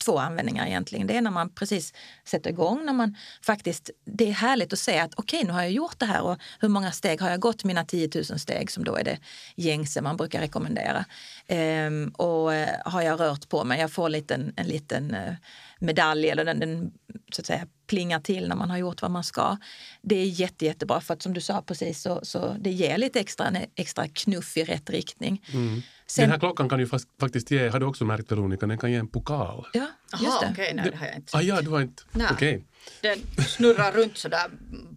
två 0.05 0.19
användningar 0.19 0.67
egentligen. 0.67 1.07
Det 1.07 1.17
är 1.17 1.21
när 1.21 1.31
man 1.31 1.55
precis 1.55 1.95
sätter 2.25 2.51
igång, 2.51 2.85
när 2.85 2.93
man 2.93 3.17
faktiskt, 3.43 3.91
det 4.05 4.29
är 4.29 4.33
härligt 4.33 4.73
att 4.73 4.79
se 4.79 4.99
att 4.99 5.15
okej, 5.15 5.39
okay, 5.39 5.47
nu 5.47 5.53
har 5.53 5.63
jag 5.63 5.73
gjort 5.73 5.99
det 5.99 6.07
här 6.07 6.23
och 6.23 6.37
hur 6.61 6.69
många 6.69 6.93
steg 6.93 7.21
har 7.21 7.31
jag 7.31 7.41
gått? 7.41 7.65
Mina 7.65 7.85
10 7.85 8.11
000 8.15 8.25
steg 8.25 8.71
som 8.71 8.85
då 8.85 8.97
är 8.97 9.05
det 9.05 9.19
gängse 9.57 10.03
man 10.03 10.17
brukar 10.17 10.41
rekommendera. 10.41 11.05
Ehm, 11.47 12.09
och 12.09 12.55
eh, 12.55 12.77
har 12.85 13.03
jag 13.03 13.21
rört 13.21 13.49
på 13.49 13.65
mig, 13.65 13.81
jag 13.81 13.93
får 13.93 14.07
en 14.07 14.13
liten, 14.13 14.53
en 14.57 14.67
liten 14.67 15.15
eh, 15.15 15.35
medalj 15.81 16.29
eller 16.29 16.45
den, 16.45 16.61
den 16.61 16.93
så 17.33 17.43
att 17.43 17.47
säga 17.47 17.67
plingar 17.87 18.21
till 18.21 18.49
när 18.49 18.57
man 18.57 18.71
har 18.71 18.79
gjort 18.79 19.03
vad 19.03 19.11
man 19.11 19.25
ska. 19.25 19.57
Det 20.03 20.15
är 20.17 20.25
jätte, 20.27 20.65
jättebra 20.65 21.01
för 21.01 21.15
att 21.15 21.23
som 21.23 21.35
du 21.35 21.41
sa 21.41 21.63
precis 21.63 22.03
så, 22.03 22.21
så 22.23 22.57
det 22.61 22.71
ger 22.71 22.99
lite 22.99 23.21
extra, 23.21 23.47
en 23.47 23.57
extra 23.75 24.09
knuff 24.09 24.57
i 24.57 24.65
rätt 24.65 24.91
riktning. 24.91 25.45
Mm. 25.53 25.83
Sen- 26.07 26.23
Den 26.23 26.31
här 26.31 26.39
klockan 26.39 26.69
kan 26.69 26.81
ju 26.81 26.87
fast, 26.87 27.09
faktiskt 27.21 27.51
ge, 27.51 27.69
har 27.69 27.81
du 27.81 27.87
också 27.87 28.05
märkt 28.05 28.33
Veronica, 28.33 28.67
den 28.67 28.79
kan 28.79 28.91
ge 28.93 28.97
en 28.99 29.09
pokal. 29.09 29.67
Ja, 29.73 29.87
Jaha, 30.13 30.49
okej, 30.51 30.73
nej 30.75 30.91
det 30.91 30.97
har 30.97 31.07
jag 31.07 31.17
inte. 31.17 31.37
Ah, 31.37 31.41
ja, 31.41 31.61
du 31.61 31.71
har 31.71 31.81
inte... 31.81 32.03
Okej. 32.31 32.65
Den 33.01 33.19
snurrar 33.49 33.93
runt 33.93 34.19
sådär 34.19 34.51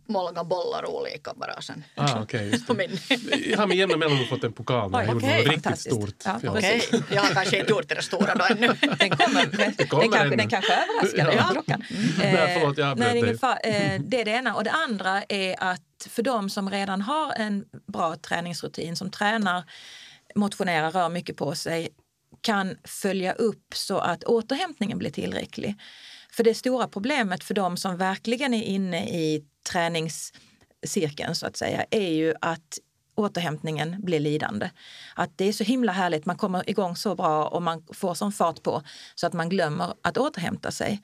många 0.08 0.44
bollar 0.44 0.86
olika 0.90 1.34
bara 1.36 1.62
sen. 1.62 1.84
Ah, 1.96 2.26
just 2.32 2.70
min. 2.78 2.98
Jag 3.46 3.58
har 3.58 3.68
med 3.68 3.78
jämna 3.78 3.98
mellanrum 3.98 4.28
fått 4.28 4.44
en 4.44 4.54
pokal 4.54 4.92
när 4.92 5.00
jag 5.04 5.14
gjorde 5.14 5.38
något 5.38 5.48
riktigt 5.48 5.80
stort. 5.80 6.16
Ja, 6.26 6.40
Ja. 6.44 6.52
Okej, 6.52 6.82
jag 7.12 7.22
har 7.22 7.34
kanske 7.34 7.60
inte 7.60 7.72
gjort 7.72 7.90
det 7.90 7.96
där 7.96 8.02
stora 8.02 8.36
då 8.36 8.46
ännu. 8.46 8.68
Den 9.00 9.10
kommer. 9.10 9.46
Den, 9.78 9.88
kommer 9.88 10.04
kanske, 10.04 10.20
ännu. 10.20 10.36
den 10.36 10.50
kanske 10.50 10.74
överraskar 10.74 11.26
dig, 11.26 11.36
Ja. 11.36 11.50
klockan. 11.52 11.84
Nej, 12.18 12.58
förlåt, 12.60 12.78
jag 12.78 12.90
avbröt 12.90 13.14
nej, 13.14 13.22
det, 13.22 13.30
är 13.30 13.64
dig. 13.72 13.94
Eh, 13.96 14.02
det 14.02 14.22
är 14.22 14.26
det 14.26 14.32
ena. 14.32 14.56
Och 14.56 14.64
det 14.64 14.72
andra 14.72 15.24
är 15.30 15.56
att 15.60 15.82
för 16.10 16.24
de 16.24 16.50
som 16.50 16.70
redan 16.70 17.02
har 17.02 17.34
en 17.34 17.66
bra 17.88 18.16
träningsrutin, 18.16 18.96
som 18.96 19.12
tränar, 19.12 19.64
motionerar, 20.36 20.92
rör 20.92 21.10
mycket 21.10 21.38
på 21.38 21.56
sig, 21.56 21.90
kan 22.42 22.78
följa 22.84 23.34
upp 23.34 23.74
så 23.76 23.98
att 23.98 24.24
återhämtningen 24.24 24.98
blir 24.98 25.12
tillräcklig. 25.12 25.76
För 26.32 26.44
det 26.44 26.54
stora 26.54 26.88
problemet 26.88 27.44
för 27.44 27.54
de 27.54 27.78
som 27.78 27.98
verkligen 27.98 28.54
är 28.54 28.64
inne 28.64 29.10
i 29.10 29.46
träningscirkeln 29.72 31.36
så 31.36 31.48
att 31.48 31.58
säga 31.58 31.86
är 31.92 32.10
ju 32.10 32.34
att 32.42 32.80
återhämtningen 33.16 34.02
blir 34.02 34.20
lidande. 34.20 34.70
Att 35.16 35.38
det 35.38 35.46
är 35.46 35.54
så 35.54 35.64
himla 35.64 35.92
härligt, 35.92 36.26
man 36.26 36.38
kommer 36.38 36.70
igång 36.70 36.96
så 36.96 37.16
bra 37.16 37.48
och 37.48 37.62
man 37.62 37.86
får 37.94 38.14
sån 38.14 38.32
fart 38.32 38.64
på 38.64 38.84
så 39.16 39.28
att 39.28 39.34
man 39.34 39.50
glömmer 39.50 39.94
att 40.02 40.18
återhämta 40.18 40.72
sig. 40.72 41.02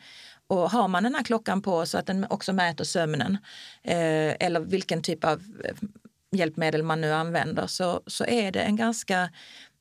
Och 0.47 0.71
har 0.71 0.87
man 0.87 1.03
den 1.03 1.15
här 1.15 1.23
klockan 1.23 1.61
på 1.61 1.85
så 1.85 1.97
att 1.97 2.05
den 2.05 2.25
också 2.29 2.53
mäter 2.53 2.83
sömnen 2.83 3.37
eh, 3.83 4.35
eller 4.39 4.59
vilken 4.59 5.01
typ 5.01 5.23
av 5.23 5.41
eh, 5.63 5.75
hjälpmedel 6.31 6.83
man 6.83 7.01
nu 7.01 7.13
använder 7.13 7.67
så, 7.67 8.01
så 8.07 8.25
är 8.25 8.51
det 8.51 8.59
en 8.59 8.75
ganska 8.75 9.29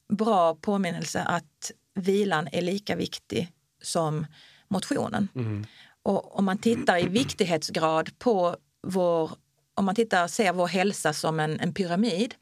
bra 0.08 0.54
påminnelse 0.54 1.22
att 1.22 1.72
vilan 1.94 2.48
är 2.52 2.62
lika 2.62 2.96
viktig 2.96 3.52
som 3.82 4.26
motionen. 4.68 5.28
Mm. 5.34 5.66
Och 6.02 6.38
om 6.38 6.44
man 6.44 6.58
tittar 6.58 6.98
i 6.98 7.08
viktighetsgrad 7.08 8.18
på 8.18 8.56
vår, 8.82 9.30
om 9.74 9.84
man 9.84 9.94
tittar, 9.94 10.28
ser 10.28 10.52
vår 10.52 10.66
hälsa 10.66 11.12
som 11.12 11.40
en, 11.40 11.60
en 11.60 11.74
pyramid, 11.74 12.34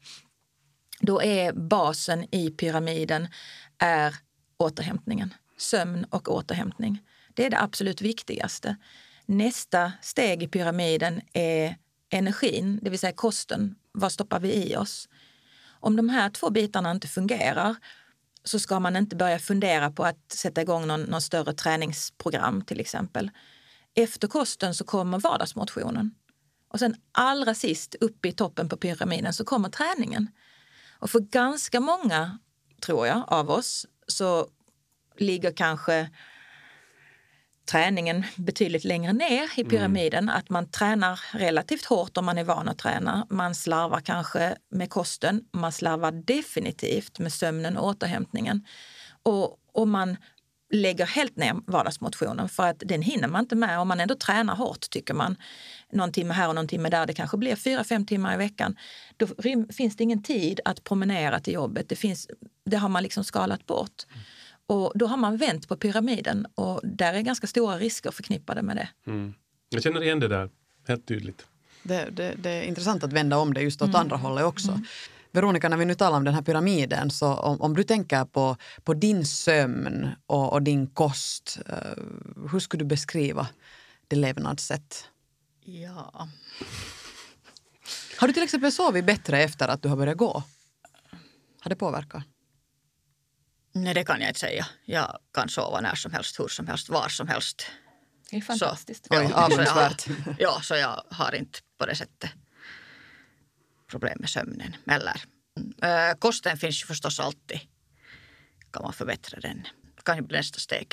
då 0.99 1.21
är 1.21 1.53
basen 1.53 2.25
i 2.31 2.49
pyramiden 2.49 3.27
är 3.77 4.15
återhämtningen. 4.57 5.33
Sömn 5.57 6.05
och 6.09 6.35
återhämtning. 6.35 7.03
Det 7.33 7.45
är 7.45 7.49
det 7.49 7.61
absolut 7.61 8.01
viktigaste. 8.01 8.75
Nästa 9.25 9.91
steg 10.01 10.43
i 10.43 10.47
pyramiden 10.47 11.21
är 11.33 11.75
energin, 12.09 12.79
det 12.81 12.89
vill 12.89 12.99
säga 12.99 13.11
kosten. 13.11 13.75
Vad 13.91 14.11
stoppar 14.11 14.39
vi 14.39 14.53
i 14.53 14.75
oss? 14.75 15.09
Om 15.79 15.95
de 15.95 16.09
här 16.09 16.29
två 16.29 16.49
bitarna 16.49 16.91
inte 16.91 17.07
fungerar 17.07 17.75
så 18.43 18.59
ska 18.59 18.79
man 18.79 18.95
inte 18.95 19.15
börja 19.15 19.39
fundera 19.39 19.91
på 19.91 20.03
att 20.03 20.31
sätta 20.31 20.61
igång 20.61 20.87
någon, 20.87 21.01
någon 21.01 21.21
större 21.21 21.53
träningsprogram 21.53 22.61
till 22.65 22.79
exempel. 22.79 23.31
Efter 23.95 24.27
kosten 24.27 24.75
så 24.75 24.83
kommer 24.83 25.19
vardagsmotionen. 25.19 26.11
Och 26.69 26.79
sen 26.79 26.95
allra 27.11 27.53
sist, 27.53 27.95
uppe 28.01 28.27
i 28.27 28.31
toppen 28.31 28.69
på 28.69 28.77
pyramiden, 28.77 29.33
så 29.33 29.45
kommer 29.45 29.69
träningen. 29.69 30.27
Och 30.99 31.09
för 31.09 31.19
ganska 31.19 31.79
många, 31.79 32.39
tror 32.81 33.07
jag, 33.07 33.23
av 33.27 33.49
oss 33.49 33.85
så 34.07 34.47
ligger 35.17 35.51
kanske 35.51 36.09
träningen 37.67 38.25
betydligt 38.35 38.83
längre 38.83 39.13
ner 39.13 39.49
i 39.59 39.63
pyramiden. 39.63 40.29
Att 40.29 40.49
man 40.49 40.71
tränar 40.71 41.19
relativt 41.31 41.85
hårt 41.85 42.17
om 42.17 42.25
man 42.25 42.37
är 42.37 42.43
van 42.43 42.67
att 42.67 42.77
träna. 42.77 43.27
Man 43.29 43.55
slarvar 43.55 43.99
kanske 43.99 44.55
med 44.69 44.89
kosten. 44.89 45.41
Man 45.53 45.71
slarvar 45.71 46.11
definitivt 46.11 47.19
med 47.19 47.33
sömnen 47.33 47.77
och 47.77 47.87
återhämtningen. 47.87 48.65
Och, 49.23 49.57
och 49.73 49.87
man 49.87 50.17
lägger 50.69 51.05
helt 51.05 51.35
ner 51.35 51.55
vardagsmotionen 51.67 52.49
för 52.49 52.67
att 52.67 52.83
den 52.85 53.01
hinner 53.01 53.27
man 53.27 53.41
inte 53.41 53.55
med 53.55 53.79
om 53.79 53.87
man 53.87 53.99
ändå 53.99 54.15
tränar 54.15 54.55
hårt 54.55 54.89
tycker 54.89 55.13
man. 55.13 55.35
Någon 55.91 56.11
timme 56.11 56.33
här 56.33 56.47
och 56.47 56.55
någon 56.55 56.67
timme 56.67 56.89
där, 56.89 57.05
det 57.05 57.13
kanske 57.13 57.37
blir 57.37 57.55
fyra, 57.55 57.83
fem 57.83 58.05
timmar 58.05 58.33
i 58.33 58.37
veckan. 58.37 58.75
Då 59.17 59.27
finns 59.73 59.95
det 59.95 60.03
ingen 60.03 60.23
tid 60.23 60.59
att 60.65 60.83
promenera 60.83 61.39
till 61.39 61.53
jobbet. 61.53 61.89
Det, 61.89 61.95
finns, 61.95 62.27
det 62.65 62.77
har 62.77 62.89
man 62.89 63.03
liksom 63.03 63.23
skalat 63.23 63.65
bort. 63.65 64.05
Och 64.67 64.91
då 64.95 65.07
har 65.07 65.17
man 65.17 65.37
vänt 65.37 65.67
på 65.67 65.75
pyramiden 65.75 66.47
och 66.55 66.81
där 66.83 67.13
är 67.13 67.21
ganska 67.21 67.47
stora 67.47 67.77
risker 67.77 68.11
förknippade 68.11 68.61
med 68.61 68.75
det. 68.75 68.89
Mm. 69.07 69.33
Jag 69.69 69.83
känner 69.83 70.03
igen 70.03 70.19
det 70.19 70.27
där, 70.27 70.49
helt 70.87 71.07
tydligt. 71.07 71.45
Det, 71.83 72.09
det, 72.11 72.35
det 72.37 72.49
är 72.49 72.63
intressant 72.63 73.03
att 73.03 73.13
vända 73.13 73.37
om 73.37 73.53
det 73.53 73.61
just 73.61 73.81
åt 73.81 73.95
andra 73.95 74.17
hållet 74.17 74.45
också. 74.45 74.81
Veronica, 75.31 75.69
när 75.69 75.77
vi 75.77 75.85
nu 75.85 75.95
talar 75.95 76.17
om 76.17 76.23
den 76.23 76.33
här 76.33 76.41
pyramiden, 76.41 77.11
så 77.11 77.33
om, 77.33 77.61
om 77.61 77.75
du 77.75 77.83
tänker 77.83 78.25
på, 78.25 78.57
på 78.83 78.93
din 78.93 79.25
sömn 79.25 80.09
och, 80.25 80.53
och 80.53 80.61
din 80.61 80.87
kost, 80.87 81.59
eh, 81.65 82.03
hur 82.51 82.59
skulle 82.59 82.83
du 82.83 82.87
beskriva 82.87 83.47
det 84.07 84.15
levnadssätt? 84.15 85.09
Ja, 85.65 86.29
Har 88.17 88.27
du 88.27 88.33
till 88.33 88.43
exempel 88.43 88.71
sovit 88.71 89.05
bättre 89.05 89.43
efter 89.43 89.67
att 89.67 89.81
du 89.81 89.89
har 89.89 89.97
börjat 89.97 90.17
gå? 90.17 90.43
Har 91.59 91.69
det 91.69 91.75
påverkat? 91.75 92.23
Nej 93.83 93.93
det 93.93 94.03
kan 94.03 94.21
jag 94.21 94.29
inte 94.29 94.39
säga. 94.39 94.67
Jag 94.85 95.17
kan 95.33 95.49
sova 95.49 95.81
när 95.81 95.95
som 95.95 96.13
helst, 96.13 96.39
hur 96.39 96.47
som 96.47 96.67
helst, 96.67 96.89
var 96.89 97.07
som 97.09 97.27
helst. 97.27 97.65
Det 98.31 98.37
är 98.37 98.41
fantastiskt. 98.41 99.05
Så 99.07 99.13
jag 99.13 99.23
har- 99.29 99.43
avundsvärt. 99.45 100.07
Ja, 100.39 100.59
så 100.61 100.75
jag 100.75 101.03
har 101.11 101.35
inte 101.35 101.59
på 101.79 101.85
det 101.85 101.95
sättet 101.95 102.29
problem 103.91 104.17
med 104.19 104.29
sömnen. 104.29 104.75
Eller, 104.91 105.21
äh, 106.09 106.13
kosten 106.19 106.57
finns 106.57 106.81
ju 106.83 106.85
förstås 106.85 107.19
alltid. 107.19 107.59
Kan 108.73 108.83
man 108.83 108.93
förbättra 108.93 109.39
den? 109.39 109.67
Kan 110.05 110.15
ju 110.15 110.21
bli 110.21 110.37
nästa 110.37 110.59
steg. 110.59 110.87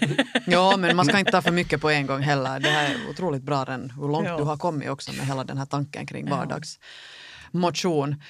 Ja, 0.46 0.76
men 0.76 0.96
man 0.96 1.04
ska 1.04 1.18
inte 1.18 1.30
ta 1.32 1.42
för 1.42 1.50
mycket 1.50 1.80
på 1.80 1.90
en 1.90 2.06
gång 2.06 2.20
heller. 2.22 2.60
Det 2.60 2.68
här 2.70 2.90
är 2.94 3.08
otroligt 3.10 3.42
bra 3.42 3.64
den, 3.64 3.90
hur 3.90 4.08
långt 4.08 4.26
Ja. 4.28 4.36
du 4.36 4.42
har 4.44 4.56
kommit 4.56 4.88
också 4.90 5.12
med 5.12 5.26
hela 5.26 5.44
den 5.44 5.58
här 5.58 5.66
tanken 5.66 6.06
kring 6.06 6.30
vardagsmotion. 6.30 8.22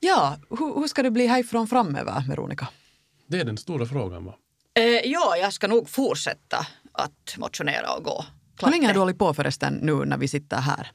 Ja, 0.00 0.38
hur, 0.50 0.80
hur 0.80 0.88
ska 0.88 1.02
det 1.02 1.10
bli 1.10 1.26
härifrån 1.26 1.68
framöver, 1.68 2.24
Veronica? 2.28 2.68
Det 3.30 3.40
är 3.40 3.44
den 3.44 3.56
stora 3.56 3.86
frågan 3.86 4.24
va? 4.24 4.34
Eh, 4.74 4.84
ja, 4.84 5.36
jag 5.36 5.52
ska 5.52 5.68
nog 5.68 5.88
fortsätta 5.88 6.66
att 6.92 7.36
motionera 7.38 7.92
och 7.92 8.04
gå. 8.04 8.24
Hur 8.50 8.56
Klart 8.58 8.70
länge 8.70 8.86
har 8.86 8.94
du 8.94 9.00
hållit 9.00 9.18
på 9.18 9.34
förresten 9.34 9.74
nu 9.74 9.94
när 10.04 10.18
vi 10.18 10.28
sitter 10.28 10.56
här? 10.56 10.90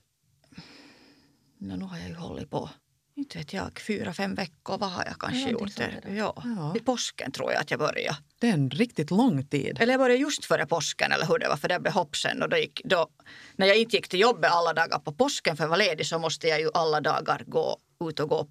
No, 1.58 1.76
nu 1.76 1.86
har 1.86 1.98
jag 1.98 2.08
ju 2.08 2.16
hållit 2.16 2.50
på, 2.50 2.70
inte 3.16 3.38
vet 3.38 3.54
jag, 3.54 3.80
fyra, 3.80 4.14
fem 4.14 4.36
veckor. 4.36 4.78
Vad 4.78 4.92
har 4.92 5.06
jag 5.06 5.20
kanske 5.20 5.50
gjort? 5.50 5.76
Det? 5.78 6.14
Ja. 6.16 6.34
Ja. 6.58 6.72
Vid 6.74 6.86
påsken 6.86 7.32
tror 7.32 7.52
jag 7.52 7.62
att 7.62 7.72
jag 7.72 7.80
började. 7.80 8.18
Det 8.40 8.50
är 8.50 8.54
en 8.54 8.70
riktigt 8.70 9.12
lång 9.12 9.48
tid. 9.48 9.78
Eller 9.82 9.94
jag 9.94 10.00
började 10.00 10.22
just 10.22 10.46
före 10.46 10.66
påsken 10.66 11.12
eller 11.12 11.26
hur 11.26 11.40
det 11.40 11.48
var, 11.50 11.58
för 11.58 11.68
det 11.68 11.80
blev 11.80 11.94
hoppsen. 11.94 12.42
Och 12.44 12.50
då 12.50 12.58
gick, 12.58 12.82
då, 12.86 13.08
när 13.56 13.68
jag 13.68 13.78
inte 13.78 13.96
gick 13.96 14.08
till 14.08 14.20
jobbet 14.20 14.52
alla 14.52 14.74
dagar 14.74 15.00
på 15.00 15.14
påsken 15.14 15.58
för 15.58 15.64
jag 15.64 15.70
var 15.70 15.78
ledig 15.78 16.06
så 16.06 16.20
måste 16.20 16.48
jag 16.48 16.60
ju 16.60 16.70
alla 16.74 17.02
dagar 17.02 17.44
gå 17.48 17.78
ut 18.10 18.20
och 18.20 18.30
gå 18.30 18.48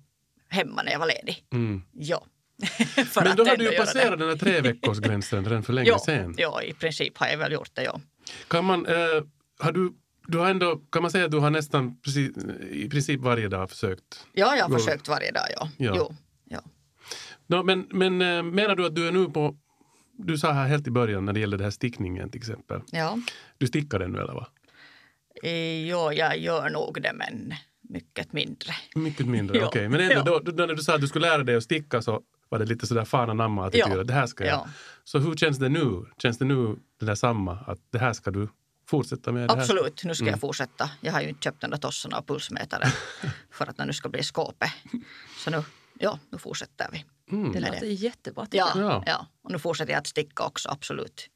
hemma 0.49 0.83
när 0.83 0.92
jag 0.92 0.99
var 0.99 1.07
ledig. 1.07 1.44
Mm. 1.53 1.83
Ja. 1.92 2.27
Men 3.25 3.37
då 3.37 3.45
har 3.45 3.57
du 3.57 3.64
ju 3.64 3.77
passerat 3.77 4.19
den 4.19 4.29
här 4.29 4.37
tre 4.37 4.61
veckors 4.61 4.99
gränsen 4.99 5.45
redan 5.45 5.62
för 5.62 5.73
länge 5.73 5.88
Ja, 5.88 5.99
sedan. 5.99 6.35
ja, 6.38 6.62
i 6.62 6.73
princip 6.73 7.19
har 7.19 7.27
jag 7.27 7.38
väl 7.38 7.53
gjort 7.53 7.71
det, 7.75 7.83
ja. 7.83 8.01
Kan 8.49 8.64
man, 8.64 8.87
eh, 8.87 8.95
har 9.59 9.73
du, 9.73 9.93
du 10.27 10.38
har 10.38 10.51
ändå, 10.51 10.77
kan 10.77 11.03
man 11.03 11.11
säga 11.11 11.25
att 11.25 11.31
du 11.31 11.38
har 11.38 11.51
nästan 11.51 12.01
precis, 12.01 12.31
i 12.71 12.88
princip 12.88 13.21
varje 13.21 13.49
dag 13.49 13.71
försökt? 13.71 14.27
Ja, 14.33 14.57
jag 14.57 14.69
har 14.69 14.79
försökt 14.79 15.09
varje 15.09 15.31
dag, 15.33 15.47
ja. 15.57 15.69
Ja. 15.77 15.95
Jo, 15.97 16.14
ja. 16.45 16.61
No, 17.47 17.62
men 17.62 17.87
men 17.90 18.23
eh, 18.23 18.43
menar 18.43 18.77
du 18.77 18.87
att 18.87 18.95
du 18.95 19.09
är 19.09 19.12
nu 19.12 19.25
på, 19.27 19.57
du 20.19 20.38
sa 20.38 20.53
här 20.53 20.69
helt 20.69 20.87
i 20.87 20.90
början 20.90 21.25
när 21.25 21.33
det 21.33 21.40
gäller 21.40 21.59
det 21.59 21.64
här 21.64 21.71
stickningen 21.71 22.31
till 22.31 22.40
exempel. 22.40 22.81
ja. 22.93 23.19
Du 23.59 23.67
stickar 23.67 23.99
den 23.99 24.12
nu 24.12 24.19
eller 24.19 24.35
va? 24.35 24.49
Eh, 25.43 25.87
Jo, 25.88 26.12
jag 26.12 26.38
gör 26.38 26.71
nog 26.71 27.03
det, 27.03 27.12
men 27.12 27.55
mycket 27.88 28.33
mindre. 28.33 28.73
Mycket 28.95 29.27
mindre, 29.27 29.64
okej. 29.67 29.88
Men 29.88 30.01
ändå, 30.01 30.23
då, 30.38 30.53
då, 30.53 30.67
när 30.67 30.75
du 30.75 30.83
sa 30.83 30.95
att 30.95 31.01
du 31.01 31.07
skulle 31.07 31.29
lära 31.29 31.43
dig 31.43 31.57
att 31.57 31.62
sticka 31.62 32.03
så 32.03 32.23
var 32.55 32.59
det 32.59 32.64
lite 32.67 32.87
sådär 32.87 33.05
fan 33.05 33.37
namma 33.37 33.67
attityd 33.67 33.93
Ja. 33.99 34.05
det 34.05 34.12
här 34.12 34.27
ska 34.27 34.45
jag. 34.45 34.53
Ja. 34.55 34.69
Så 35.05 35.19
hur 35.19 35.35
känns 35.37 35.59
det 35.59 35.69
nu? 35.69 36.05
Känns 36.19 36.38
det 36.38 36.45
nu 36.45 36.77
det 37.01 37.07
där 37.07 37.14
samma 37.14 37.53
att 37.67 37.79
det 37.90 37.99
här 37.99 38.12
ska 38.12 38.31
du 38.31 38.49
fortsätta 38.88 39.33
med? 39.33 39.51
Absolut, 39.51 40.05
nu 40.05 40.14
ska 40.14 40.25
Mm. 40.25 40.33
jag 40.33 40.40
fortsätta. 40.40 40.90
Jag 41.01 41.12
har 41.12 41.21
ju 41.21 41.29
inte 41.29 41.43
köpt 41.43 41.61
den 41.61 41.71
där 41.71 41.79
tossan 41.79 42.12
av 42.14 42.23
pulsmätaren 42.23 42.90
för 43.51 43.67
att 43.67 43.77
den 43.77 43.87
nu 43.87 43.93
ska 43.93 44.09
bli 44.09 44.23
skåpet. 44.23 44.71
Så 45.45 45.51
nu, 45.51 45.62
ja, 45.99 46.19
nu 46.31 46.38
fortsätter 46.38 46.88
vi. 46.93 47.05
Mm. 47.37 47.53
Det 47.53 47.61
låter 47.61 47.81
det. 47.81 47.87
jättebra. 47.87 48.47
Ja. 48.51 48.71
Ja. 48.77 49.03
ja. 49.07 49.27
och 49.45 49.53
nu 49.53 49.59
fortsätter 49.59 49.93
jag 49.93 49.99
att 50.01 50.07
sticka 50.07 50.43
också, 50.43 50.69
absolut. 50.69 51.29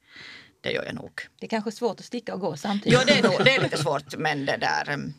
Det 0.61 0.71
gör 0.73 0.85
jag 0.85 0.95
nog. 0.95 1.11
Det 1.41 1.47
är 1.47 1.51
kanske 1.51 1.73
svårt 1.73 2.01
att 2.01 2.07
sticka 2.07 2.35
och 2.35 2.41
gå 2.41 2.57
samtidigt. 2.57 2.99
Ja, 2.99 3.05
det 3.07 3.19
är, 3.19 3.23
nog, 3.23 3.45
det 3.45 3.55
är 3.57 3.63
lite 3.63 3.77
svårt, 3.77 4.17
men 4.19 4.47
det 4.47 4.57
där... 4.57 4.89
em, 4.91 5.13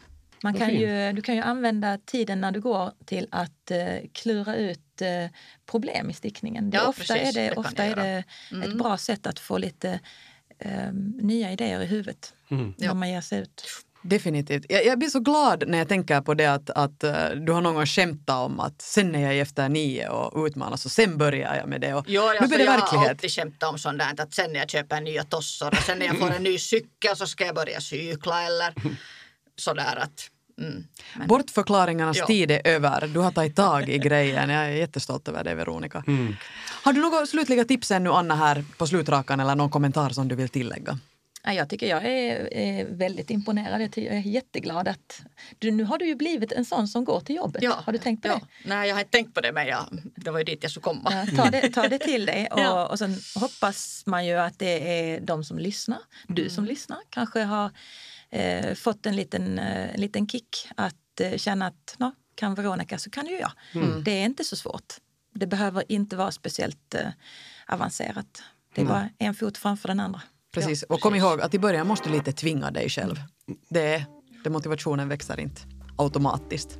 Man 0.43 0.53
kan 0.53 0.69
ju, 0.75 1.11
du 1.13 1.21
kan 1.21 1.35
ju 1.35 1.41
använda 1.41 1.97
tiden 2.05 2.41
när 2.41 2.51
du 2.51 2.61
går 2.61 2.91
till 3.05 3.27
att 3.31 3.71
eh, 3.71 3.77
klura 4.13 4.55
ut 4.55 4.79
eh, 5.01 5.25
problem 5.71 6.09
i 6.09 6.13
stickningen. 6.13 6.71
Ja, 6.73 6.87
ofta 6.87 7.13
precis, 7.13 7.35
är 7.37 7.41
det, 7.41 7.49
det 7.49 7.55
ofta 7.55 7.83
är 7.83 7.95
det 7.95 8.23
ett 8.65 8.77
bra 8.77 8.97
sätt 8.97 9.27
att 9.27 9.39
få 9.39 9.57
lite 9.57 9.99
eh, 10.59 10.93
nya 11.21 11.51
idéer 11.51 11.81
i 11.81 11.85
huvudet 11.85 12.33
Mm. 12.51 12.73
när 12.77 12.93
man 12.93 13.09
ger 13.09 13.21
sig 13.21 13.39
ut. 13.41 13.63
Definitivt. 14.01 14.65
Jag, 14.69 14.85
jag 14.85 14.99
blir 14.99 15.09
så 15.09 15.19
glad 15.19 15.63
när 15.67 15.77
jag 15.77 15.87
tänker 15.87 16.21
på 16.21 16.33
det 16.33 16.45
att, 16.45 16.69
att 16.69 17.03
eh, 17.03 17.29
du 17.29 17.51
har 17.51 17.61
någon 17.61 17.75
gång 17.75 17.85
skämtat 17.85 18.35
om 18.35 18.59
att 18.59 18.81
sen 18.81 19.15
är 19.15 19.19
jag 19.21 19.37
efter 19.39 19.69
nio 19.69 20.07
och 20.09 20.45
utmanas 20.45 20.85
och 20.85 20.91
sen 20.91 21.17
börjar 21.17 21.55
jag 21.55 21.67
med 21.69 21.81
det. 21.81 21.93
Och 21.93 22.05
Jo, 22.07 22.21
nu 22.21 22.27
alltså, 22.27 22.47
blir 22.47 22.57
det 22.57 22.63
jag 22.63 22.71
har 22.71 22.79
verklighet. 22.79 23.09
alltid 23.09 23.31
skämtat 23.31 23.69
om 23.69 23.79
sånt 23.79 23.99
där 23.99 24.13
att 24.23 24.33
sen 24.33 24.53
när 24.53 24.59
jag 24.59 24.69
köper 24.69 25.01
nya 25.01 25.23
tossor 25.23 25.67
och 25.71 25.77
sen 25.77 25.99
när 25.99 26.05
jag 26.05 26.19
får 26.19 26.31
en 26.31 26.43
ny 26.43 26.57
cykel 26.57 27.15
så 27.15 27.27
ska 27.27 27.45
jag 27.45 27.55
börja 27.55 27.81
cykla 27.81 28.43
eller 28.45 28.73
sådär 29.55 29.95
att... 29.97 30.29
Mm. 30.59 30.83
Men, 31.17 31.27
Bortförklaringarnas 31.27 32.17
Ja. 32.17 32.25
tid 32.27 32.51
är 32.51 32.61
över. 32.67 33.07
Du 33.07 33.19
har 33.19 33.31
tagit 33.31 33.55
tag 33.55 33.89
i 33.89 33.97
grejen. 34.07 34.49
Jag 34.49 34.65
är 34.65 34.69
jättestolt 34.69 35.27
över 35.27 35.43
dig, 35.43 35.55
Veronica. 35.55 36.03
Mm. 36.07 36.35
Har 36.83 36.93
du 36.93 37.01
några 37.01 37.25
slutliga 37.25 37.65
tips 37.65 37.91
ännu, 37.91 38.09
Anna, 38.11 38.35
här 38.35 38.63
på 38.77 38.87
slutrakan 38.87 39.39
eller 39.39 39.55
någon 39.55 39.69
kommentar 39.69 40.09
som 40.09 40.27
du 40.27 40.35
vill 40.35 40.49
tillägga? 40.49 40.99
Ja, 41.43 41.53
jag 41.53 41.69
tycker 41.69 41.87
jag 41.87 42.05
är, 42.05 42.53
är 42.53 42.85
väldigt 42.89 43.29
imponerad. 43.29 43.81
Jag, 43.81 43.97
är 43.97 44.19
jätteglad 44.19 44.87
att 44.87 45.21
du, 45.59 45.71
nu 45.71 45.83
har 45.83 45.97
du 45.97 46.05
ju 46.07 46.15
blivit 46.15 46.51
en 46.51 46.65
sån 46.65 46.87
som 46.87 47.05
går 47.05 47.19
till 47.19 47.35
jobbet. 47.35 47.63
ja, 47.63 47.79
har 47.85 47.93
du 47.93 47.99
tänkt 47.99 48.21
på 48.21 48.27
ja. 48.27 48.33
det? 48.33 48.69
Nej, 48.69 48.87
jag 48.87 48.95
har 48.95 48.99
inte 48.99 49.11
tänkt 49.11 49.33
på 49.33 49.41
det 49.41 49.51
men 49.51 49.67
jag, 49.67 49.85
det 50.15 50.31
var 50.31 50.39
ju 50.39 50.43
dit 50.45 50.59
jag 50.61 50.71
skulle 50.71 50.81
komma. 50.83 51.25
Ja, 51.35 51.43
ta, 51.43 51.49
det, 51.51 51.69
ta 51.69 51.87
det 51.87 51.99
till 51.99 52.25
dig 52.25 52.47
och, 52.51 52.59
Ja. 52.59 52.87
och 52.87 52.99
sen 52.99 53.15
hoppas 53.35 54.03
man 54.05 54.25
ju 54.25 54.33
att 54.39 54.59
det 54.59 54.99
är 54.99 55.19
de 55.21 55.43
som 55.43 55.59
lyssnar, 55.59 55.99
du 56.27 56.41
Mm. 56.41 56.51
som 56.55 56.65
lyssnar, 56.65 56.97
kanske 57.09 57.41
har 57.43 57.71
eh, 58.31 58.73
fått 58.75 59.05
en 59.05 59.15
liten, 59.15 59.59
eh, 59.59 59.93
en 59.93 60.01
liten 60.01 60.27
kick 60.27 60.67
att 60.75 61.19
eh, 61.21 61.37
känna 61.37 61.67
att 61.67 61.95
nå, 61.97 62.11
kan 62.35 62.55
Veronica 62.55 62.97
så 62.97 63.09
kan 63.09 63.25
ju 63.27 63.39
jag. 63.39 63.51
Mm. 63.73 64.03
Det 64.03 64.11
är 64.11 64.25
inte 64.25 64.43
så 64.43 64.55
svårt. 64.55 64.93
Det 65.33 65.47
behöver 65.47 65.83
inte 65.91 66.15
vara 66.15 66.31
speciellt 66.31 66.93
eh, 66.95 67.01
avancerat. 67.67 68.43
Det 68.75 68.81
är 68.81 68.85
Mm. 68.85 68.93
bara 68.93 69.09
en 69.17 69.33
fot 69.35 69.57
framför 69.57 69.87
den 69.87 69.99
andra. 69.99 70.21
Precis. 70.53 70.83
och 70.83 70.99
kom 70.99 71.15
ihåg 71.15 71.41
att 71.41 71.53
i 71.53 71.59
början 71.59 71.87
måste 71.87 72.09
du 72.09 72.13
lite 72.17 72.31
tvinga 72.31 72.71
dig 72.71 72.89
själv. 72.89 73.15
Det, 73.69 74.05
det 74.43 74.49
motivationen 74.49 75.09
växer 75.09 75.39
inte 75.39 75.61
automatiskt. 75.97 76.79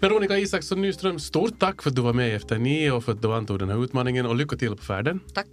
Veronica 0.00 0.38
Isaksson 0.38 0.82
Nyström, 0.82 1.18
stort 1.18 1.58
tack 1.58 1.82
för 1.82 1.90
att 1.90 1.96
du 1.96 2.02
var 2.02 2.12
med 2.12 2.36
efter 2.36 2.58
nio 2.58 2.90
och 2.90 3.04
för 3.04 3.12
att 3.12 3.22
du 3.22 3.34
antog 3.34 3.58
den 3.58 3.68
här 3.68 3.84
utmaningen 3.84 4.26
och 4.26 4.36
lycka 4.36 4.56
till 4.56 4.76
på 4.76 4.82
färden. 4.82 5.20
Tack. 5.34 5.46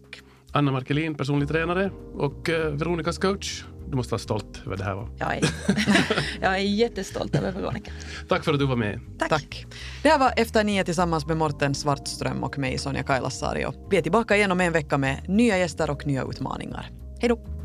Anna 0.57 0.71
Markelin, 0.71 1.15
personlig 1.15 1.47
tränare 1.47 1.91
och 2.13 2.49
eh, 2.49 2.71
Veronicas 2.71 3.17
coach. 3.17 3.63
Du 3.89 3.95
måste 3.95 4.11
vara 4.11 4.19
stolt 4.19 4.61
över 4.65 4.77
det 4.77 4.83
här. 4.83 4.95
Va? 4.95 5.09
Jag 5.19 5.37
är, 5.37 5.49
jag 6.41 6.53
är 6.53 6.57
jättestolt 6.57 7.35
över 7.35 7.51
Veronica. 7.51 7.91
Tack 8.27 8.43
för 8.43 8.53
att 8.53 8.59
du 8.59 8.65
var 8.65 8.75
med. 8.75 8.99
Tack. 9.29 9.65
Det 10.03 10.09
här 10.09 10.19
var 10.19 10.33
Efter 10.37 10.63
nio 10.63 10.83
tillsammans 10.83 11.25
med 11.25 11.37
Morten 11.37 11.75
Svartström 11.75 12.43
och 12.43 12.57
mig, 12.57 12.77
Sonja 12.77 13.03
Kailasari. 13.03 13.65
Vi 13.89 13.97
är 13.97 14.01
tillbaka 14.01 14.35
igen 14.35 14.51
om 14.51 14.61
en 14.61 14.73
vecka 14.73 14.97
med 14.97 15.29
nya 15.29 15.57
gäster 15.57 15.89
och 15.89 16.07
nya 16.07 16.23
utmaningar. 16.23 16.89
Hej 17.19 17.29
då! 17.29 17.56